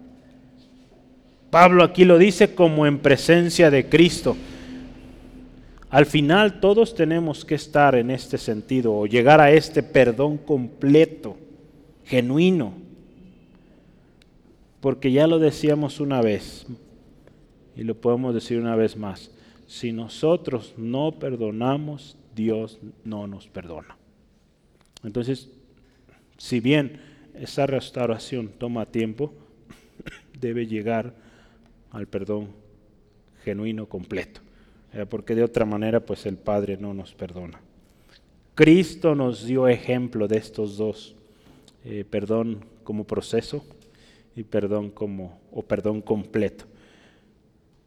[1.50, 4.38] Pablo aquí lo dice como en presencia de Cristo.
[5.90, 11.38] Al final todos tenemos que estar en este sentido o llegar a este perdón completo,
[12.06, 12.74] genuino.
[14.80, 16.68] Porque ya lo decíamos una vez
[17.76, 19.32] y lo podemos decir una vez más.
[19.66, 23.98] Si nosotros no perdonamos, Dios no nos perdona.
[25.04, 25.50] Entonces,
[26.38, 27.02] si bien
[27.34, 29.34] esa restauración toma tiempo,
[30.40, 31.14] debe llegar
[31.92, 32.50] al perdón
[33.44, 34.42] genuino completo,
[35.10, 37.62] porque de otra manera pues el Padre no nos perdona.
[38.56, 41.16] Cristo nos dio ejemplo de estos dos,
[41.86, 43.64] eh, perdón como proceso
[44.36, 46.66] y perdón como o perdón completo.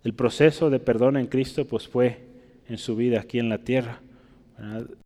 [0.03, 2.21] El proceso de perdón en Cristo pues fue
[2.69, 4.01] en su vida aquí en la tierra.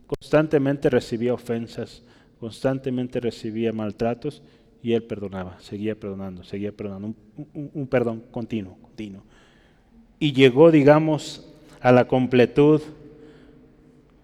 [0.06, 2.02] Constantemente recibía ofensas,
[2.38, 4.42] constantemente recibía maltratos
[4.82, 7.14] y él perdonaba, seguía perdonando, seguía perdonando,
[7.54, 8.78] un, perdón continuo,
[10.18, 11.46] Y llegó, digamos,
[11.80, 12.80] a la completud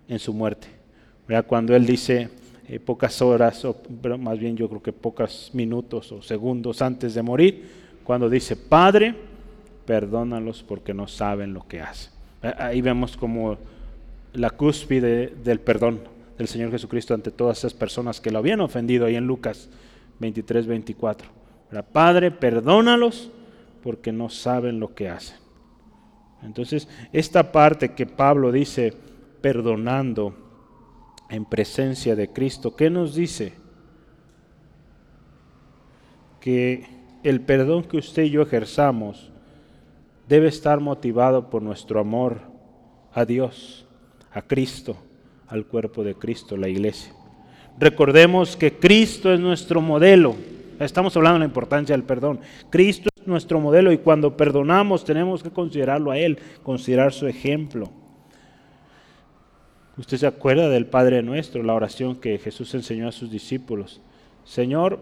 [0.09, 0.68] en su muerte.
[1.47, 2.29] Cuando él dice
[2.68, 3.77] eh, pocas horas, o
[4.18, 7.70] más bien yo creo que pocos minutos o segundos antes de morir,
[8.05, 9.14] cuando dice, Padre,
[9.87, 12.12] perdónalos porque no saben lo que hacen.
[12.59, 13.57] Ahí vemos como
[14.35, 16.01] la cúspide del perdón
[16.37, 19.68] del Señor Jesucristo ante todas esas personas que lo habían ofendido ahí en Lucas
[20.18, 21.29] 23, 24.
[21.93, 23.31] Padre, perdónalos
[23.83, 25.37] porque no saben lo que hacen.
[26.43, 28.95] Entonces, esta parte que Pablo dice,
[29.41, 30.35] perdonando
[31.28, 33.55] en presencia de Cristo, ¿qué nos dice?
[36.41, 36.87] Que
[37.22, 39.30] el perdón que usted y yo ejerzamos
[40.28, 42.41] debe estar motivado por nuestro amor
[43.12, 43.87] a Dios,
[44.33, 44.97] a Cristo,
[45.47, 47.12] al cuerpo de Cristo, la iglesia.
[47.78, 50.35] Recordemos que Cristo es nuestro modelo.
[50.78, 52.41] Estamos hablando de la importancia del perdón.
[52.70, 57.91] Cristo nuestro modelo y cuando perdonamos tenemos que considerarlo a Él, considerar su ejemplo.
[59.99, 64.01] Usted se acuerda del Padre nuestro, la oración que Jesús enseñó a sus discípulos.
[64.45, 65.01] Señor,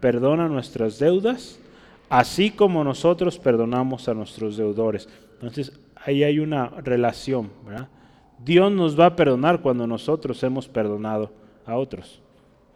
[0.00, 1.60] perdona nuestras deudas,
[2.08, 5.08] así como nosotros perdonamos a nuestros deudores.
[5.34, 7.50] Entonces, ahí hay una relación.
[8.44, 11.32] Dios nos va a perdonar cuando nosotros hemos perdonado
[11.66, 12.20] a otros.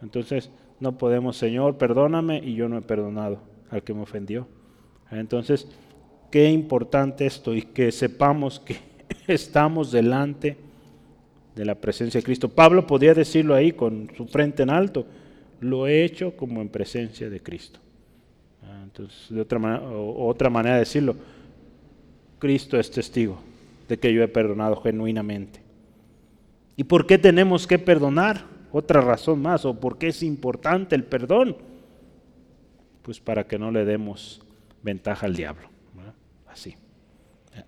[0.01, 3.39] Entonces, no podemos, Señor, perdóname y yo no he perdonado
[3.71, 4.47] al que me ofendió.
[5.11, 5.67] Entonces,
[6.31, 8.77] qué importante esto y que sepamos que
[9.27, 10.57] estamos delante
[11.55, 12.49] de la presencia de Cristo.
[12.49, 15.05] Pablo podía decirlo ahí con su frente en alto,
[15.59, 17.79] lo he hecho como en presencia de Cristo.
[18.63, 21.15] Ah, entonces, de otra manera, otra manera de decirlo,
[22.39, 23.39] Cristo es testigo
[23.87, 25.61] de que yo he perdonado genuinamente.
[26.75, 28.45] ¿Y por qué tenemos que perdonar?
[28.71, 31.57] Otra razón más, o por qué es importante el perdón.
[33.01, 34.41] Pues para que no le demos
[34.87, 35.67] ventaja al diablo.
[36.49, 36.75] Así.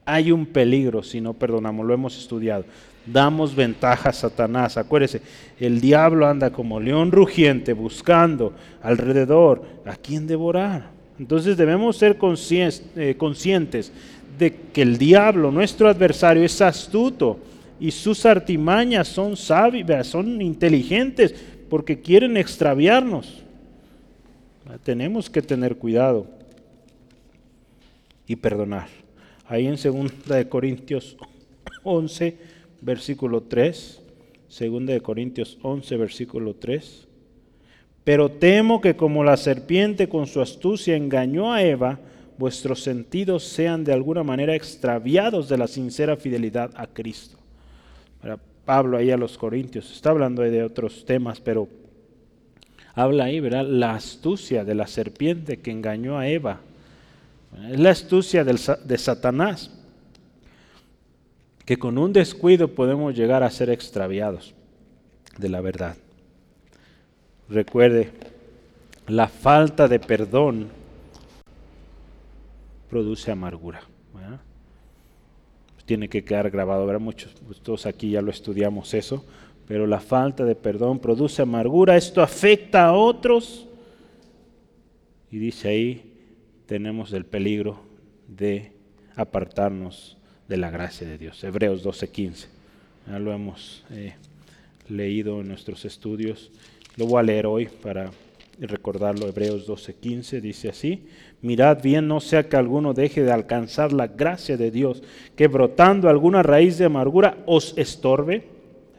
[0.06, 2.64] Hay un peligro si no perdonamos, lo hemos estudiado.
[3.06, 4.78] Damos ventaja a Satanás.
[4.78, 5.22] Acuérdese,
[5.60, 10.92] el diablo anda como león rugiente buscando alrededor a quien devorar.
[11.20, 12.18] Entonces debemos ser
[12.96, 13.92] eh, conscientes
[14.38, 17.40] de que el diablo, nuestro adversario, es astuto
[17.82, 21.36] y sus artimañas son sabias, son inteligentes
[21.70, 23.44] porque quieren extraviarnos.
[24.84, 26.39] Tenemos que tener cuidado
[28.30, 28.88] y perdonar.
[29.48, 31.18] Ahí en 2 de Corintios
[31.84, 32.38] 11,
[32.80, 34.02] versículo 3,
[34.48, 37.08] 2 de Corintios 11, versículo 3.
[38.04, 42.00] Pero temo que como la serpiente con su astucia engañó a Eva,
[42.38, 47.38] vuestros sentidos sean de alguna manera extraviados de la sincera fidelidad a Cristo.
[48.64, 51.68] Pablo ahí a los Corintios, está hablando de otros temas, pero
[52.94, 53.66] habla ahí, ¿verdad?
[53.66, 56.62] La astucia de la serpiente que engañó a Eva.
[57.70, 59.72] Es la astucia de Satanás,
[61.66, 64.54] que con un descuido podemos llegar a ser extraviados
[65.38, 65.95] de la verdad.
[67.50, 68.12] Recuerde,
[69.08, 70.70] la falta de perdón
[72.89, 73.82] produce amargura.
[75.86, 79.26] Tiene que quedar grabado, habrá muchos, pues, todos aquí ya lo estudiamos eso,
[79.68, 83.66] pero la falta de perdón produce amargura, esto afecta a otros
[85.32, 86.09] y dice ahí,
[86.70, 87.80] tenemos el peligro
[88.28, 88.74] de
[89.16, 90.18] apartarnos
[90.48, 91.44] de la gracia de Dios.
[91.44, 92.46] Hebreos 12:15.
[93.08, 94.14] Ya lo hemos eh,
[94.88, 96.52] leído en nuestros estudios.
[96.96, 98.12] Lo voy a leer hoy para
[98.60, 99.28] recordarlo.
[99.28, 101.08] Hebreos 12:15 dice así.
[101.42, 105.02] Mirad bien, no sea que alguno deje de alcanzar la gracia de Dios,
[105.36, 108.44] que brotando alguna raíz de amargura os estorbe.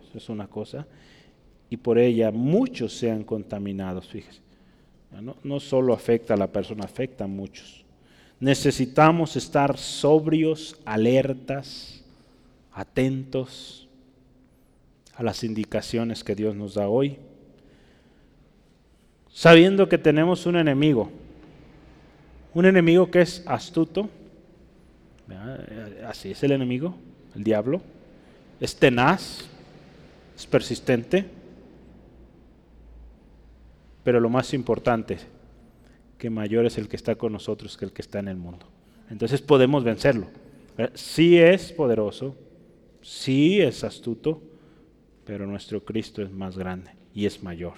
[0.09, 0.89] Eso es una cosa.
[1.69, 4.50] Y por ella muchos sean contaminados, fíjese.
[5.43, 7.85] No, solo afecta a la persona, afecta a muchos.
[8.39, 12.03] Necesitamos estar sobrios, alertas,
[12.73, 13.89] atentos
[15.15, 17.19] a las indicaciones que Dios nos da hoy,
[19.29, 21.11] sabiendo que tenemos un enemigo,
[22.55, 24.09] un enemigo que es astuto,
[26.07, 26.95] así es el enemigo,
[27.35, 27.83] el diablo,
[28.61, 29.45] es tenaz,
[30.37, 31.27] es persistente,
[34.05, 35.19] pero lo más importante,
[36.19, 38.67] que mayor es el que está con nosotros que el que está en el mundo.
[39.11, 40.27] Entonces podemos vencerlo.
[40.95, 42.37] Sí es poderoso,
[43.03, 44.41] sí es astuto,
[45.25, 47.75] pero nuestro Cristo es más grande y es mayor.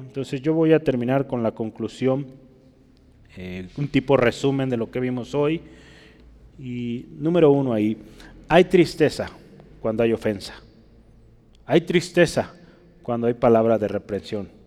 [0.00, 2.26] Entonces yo voy a terminar con la conclusión,
[3.36, 5.62] eh, un tipo resumen de lo que vimos hoy.
[6.58, 7.96] Y número uno ahí,
[8.48, 9.30] hay tristeza
[9.80, 10.54] cuando hay ofensa.
[11.64, 12.54] Hay tristeza
[13.02, 14.57] cuando hay palabra de reprensión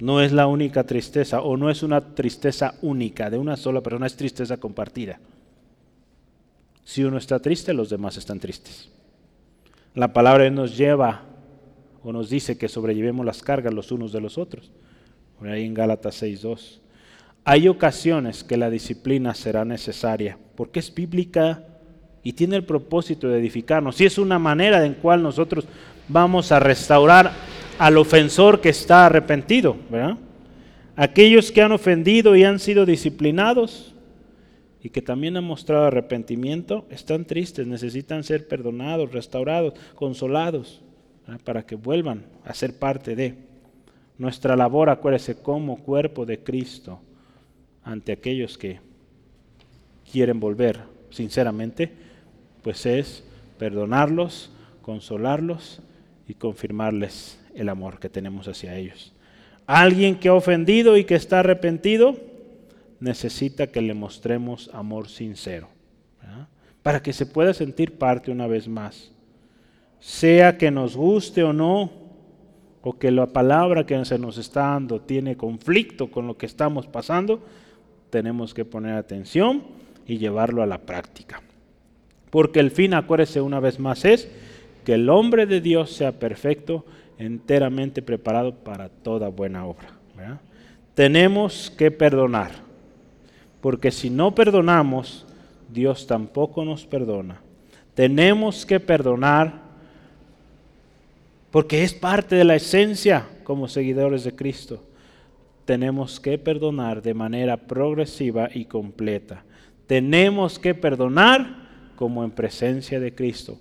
[0.00, 4.06] no es la única tristeza o no es una tristeza única de una sola persona,
[4.06, 5.20] es tristeza compartida.
[6.84, 8.88] Si uno está triste, los demás están tristes.
[9.94, 11.22] La palabra nos lleva
[12.02, 14.70] o nos dice que sobrellevemos las cargas los unos de los otros.
[15.38, 16.80] Por ahí en Gálatas 6.2.
[17.44, 21.64] Hay ocasiones que la disciplina será necesaria porque es bíblica
[22.22, 24.00] y tiene el propósito de edificarnos.
[24.00, 25.64] Y es una manera en cual nosotros
[26.08, 27.32] vamos a restaurar
[27.80, 29.74] al ofensor que está arrepentido.
[30.96, 33.94] Aquellos que han ofendido y han sido disciplinados
[34.82, 40.82] y que también han mostrado arrepentimiento, están tristes, necesitan ser perdonados, restaurados, consolados,
[41.42, 43.36] para que vuelvan a ser parte de
[44.18, 47.00] nuestra labor, acuérdese, como cuerpo de Cristo
[47.82, 48.78] ante aquellos que
[50.12, 51.90] quieren volver sinceramente,
[52.62, 53.24] pues es
[53.58, 54.50] perdonarlos,
[54.82, 55.80] consolarlos
[56.28, 59.12] y confirmarles el amor que tenemos hacia ellos.
[59.66, 62.16] Alguien que ha ofendido y que está arrepentido
[62.98, 65.68] necesita que le mostremos amor sincero,
[66.82, 69.12] para que se pueda sentir parte una vez más.
[70.00, 71.90] Sea que nos guste o no,
[72.82, 76.86] o que la palabra que se nos está dando tiene conflicto con lo que estamos
[76.86, 77.42] pasando,
[78.08, 79.62] tenemos que poner atención
[80.06, 81.42] y llevarlo a la práctica.
[82.30, 84.28] Porque el fin, acuérdese una vez más, es
[84.84, 86.84] que el hombre de Dios sea perfecto
[87.20, 89.88] enteramente preparado para toda buena obra.
[90.94, 92.50] Tenemos que perdonar,
[93.60, 95.26] porque si no perdonamos,
[95.72, 97.40] Dios tampoco nos perdona.
[97.94, 99.70] Tenemos que perdonar
[101.50, 104.82] porque es parte de la esencia como seguidores de Cristo.
[105.64, 109.44] Tenemos que perdonar de manera progresiva y completa.
[109.86, 113.58] Tenemos que perdonar como en presencia de Cristo.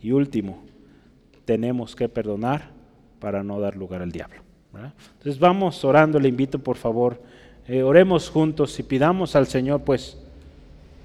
[0.00, 0.62] Y último,
[1.44, 2.71] tenemos que perdonar
[3.22, 4.42] para no dar lugar al diablo.
[4.74, 7.22] Entonces vamos orando, le invito por favor,
[7.68, 10.18] eh, oremos juntos y pidamos al Señor pues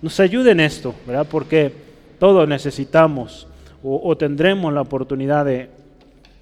[0.01, 1.27] nos ayude en esto, ¿verdad?
[1.29, 1.71] porque
[2.19, 3.47] todos necesitamos
[3.83, 5.69] o, tendremos la oportunidad de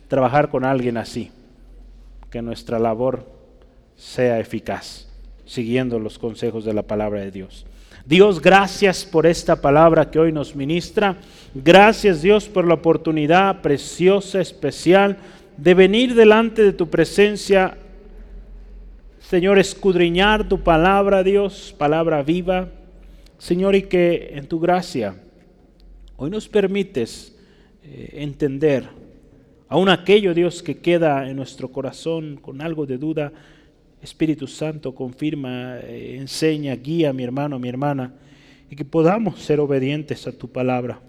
[0.08, 1.32] trabajar con alguien así,
[2.32, 3.26] que nuestra labor
[3.98, 5.10] sea eficaz,
[5.46, 7.66] siguiendo los consejos de la palabra de Dios.
[8.06, 11.18] Dios, gracias por esta palabra que hoy nos ministra.
[11.54, 15.18] Gracias Dios por la oportunidad preciosa, especial
[15.58, 17.78] de venir delante de tu presencia
[19.30, 22.70] Señor, escudriñar tu palabra, Dios, palabra viva.
[23.40, 25.16] Señor, y que en tu gracia
[26.16, 27.36] hoy nos permites
[27.84, 28.88] eh, entender
[29.68, 33.34] aún aquello, Dios, que queda en nuestro corazón con algo de duda.
[34.00, 38.14] Espíritu Santo, confirma, eh, enseña, guía, mi hermano, mi hermana,
[38.70, 41.02] y que podamos ser obedientes a tu palabra.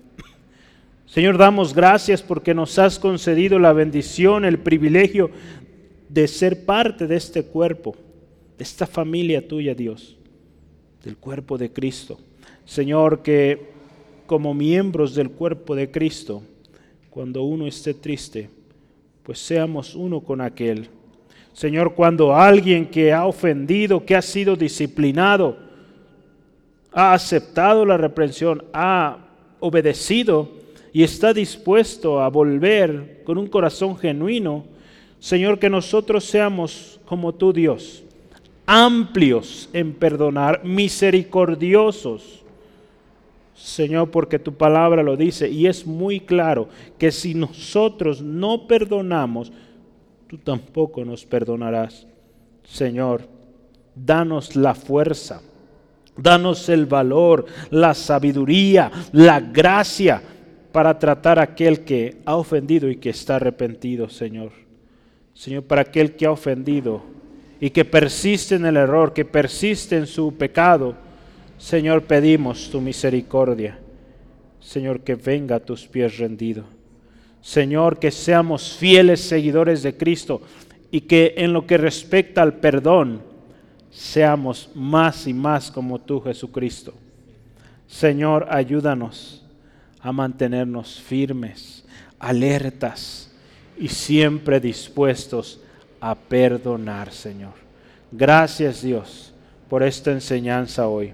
[1.06, 5.30] Señor, damos gracias porque nos has concedido la bendición, el privilegio
[6.08, 7.94] de ser parte de este cuerpo,
[8.58, 10.16] de esta familia tuya, Dios,
[11.04, 12.18] del cuerpo de Cristo.
[12.64, 13.70] Señor, que
[14.26, 16.42] como miembros del cuerpo de Cristo,
[17.08, 18.50] cuando uno esté triste,
[19.22, 20.88] pues seamos uno con aquel.
[21.52, 25.56] Señor, cuando alguien que ha ofendido, que ha sido disciplinado,
[26.92, 29.18] ha aceptado la reprensión, ha
[29.60, 30.55] obedecido,
[30.96, 34.64] y está dispuesto a volver con un corazón genuino,
[35.18, 38.02] Señor, que nosotros seamos como tú, Dios,
[38.64, 42.42] amplios en perdonar, misericordiosos.
[43.54, 49.52] Señor, porque tu palabra lo dice y es muy claro que si nosotros no perdonamos,
[50.28, 52.06] tú tampoco nos perdonarás.
[52.64, 53.28] Señor,
[53.94, 55.42] danos la fuerza,
[56.16, 60.22] danos el valor, la sabiduría, la gracia
[60.76, 64.52] para tratar a aquel que ha ofendido y que está arrepentido, Señor.
[65.32, 67.00] Señor, para aquel que ha ofendido
[67.58, 70.94] y que persiste en el error, que persiste en su pecado,
[71.56, 73.78] Señor, pedimos tu misericordia.
[74.60, 76.64] Señor, que venga a tus pies rendido.
[77.40, 80.42] Señor, que seamos fieles seguidores de Cristo
[80.90, 83.22] y que en lo que respecta al perdón,
[83.90, 86.92] seamos más y más como tú, Jesucristo.
[87.86, 89.45] Señor, ayúdanos
[90.06, 91.84] a mantenernos firmes,
[92.20, 93.28] alertas
[93.76, 95.60] y siempre dispuestos
[96.00, 97.54] a perdonar, Señor.
[98.12, 99.34] Gracias Dios
[99.68, 101.12] por esta enseñanza hoy.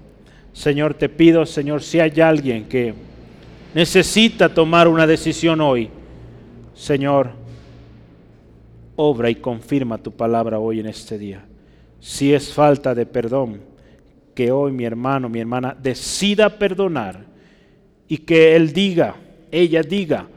[0.53, 2.93] Señor, te pido, Señor, si hay alguien que
[3.73, 5.89] necesita tomar una decisión hoy,
[6.75, 7.31] Señor,
[8.95, 11.43] obra y confirma tu palabra hoy en este día.
[11.99, 13.59] Si es falta de perdón,
[14.35, 17.32] que hoy mi hermano, mi hermana decida perdonar
[18.13, 19.15] y que Él diga,
[19.51, 20.27] ella diga,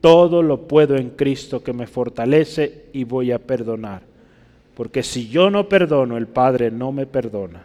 [0.00, 4.02] todo lo puedo en Cristo que me fortalece y voy a perdonar.
[4.74, 7.62] Porque si yo no perdono, el Padre no me perdona.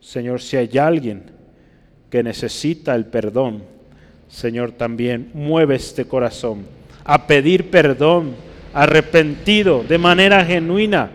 [0.00, 1.24] Señor, si hay alguien
[2.08, 3.64] que necesita el perdón,
[4.28, 6.64] Señor, también mueve este corazón
[7.04, 8.34] a pedir perdón,
[8.72, 11.10] arrepentido, de manera genuina.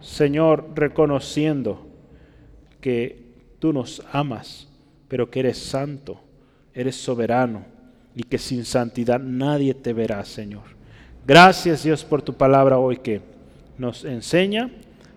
[0.00, 1.86] Señor, reconociendo
[2.80, 3.18] que
[3.58, 4.66] tú nos amas,
[5.08, 6.23] pero que eres santo
[6.74, 7.64] eres soberano
[8.14, 10.62] y que sin santidad nadie te verá, Señor.
[11.26, 13.20] Gracias Dios por tu palabra hoy que
[13.78, 14.70] nos enseña.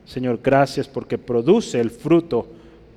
[0.06, 2.48] Señor, gracias porque produce el fruto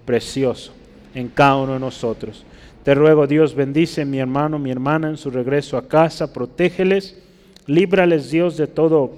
[0.04, 0.72] precioso
[1.14, 2.44] en cada uno de nosotros.
[2.84, 7.20] Te ruego, Dios, bendice a mi hermano, mi hermana en su regreso a casa, protégeles,
[7.66, 9.12] líbrales, Dios, de todo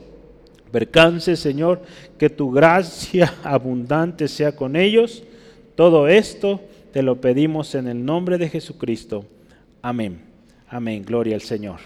[0.73, 1.83] percance, Señor,
[2.19, 5.23] que tu gracia abundante sea con ellos.
[5.77, 6.61] Todo esto
[6.93, 9.25] te lo pedimos en el nombre de Jesucristo.
[9.81, 10.21] Amén.
[10.69, 11.03] Amén.
[11.05, 11.81] Gloria al Señor.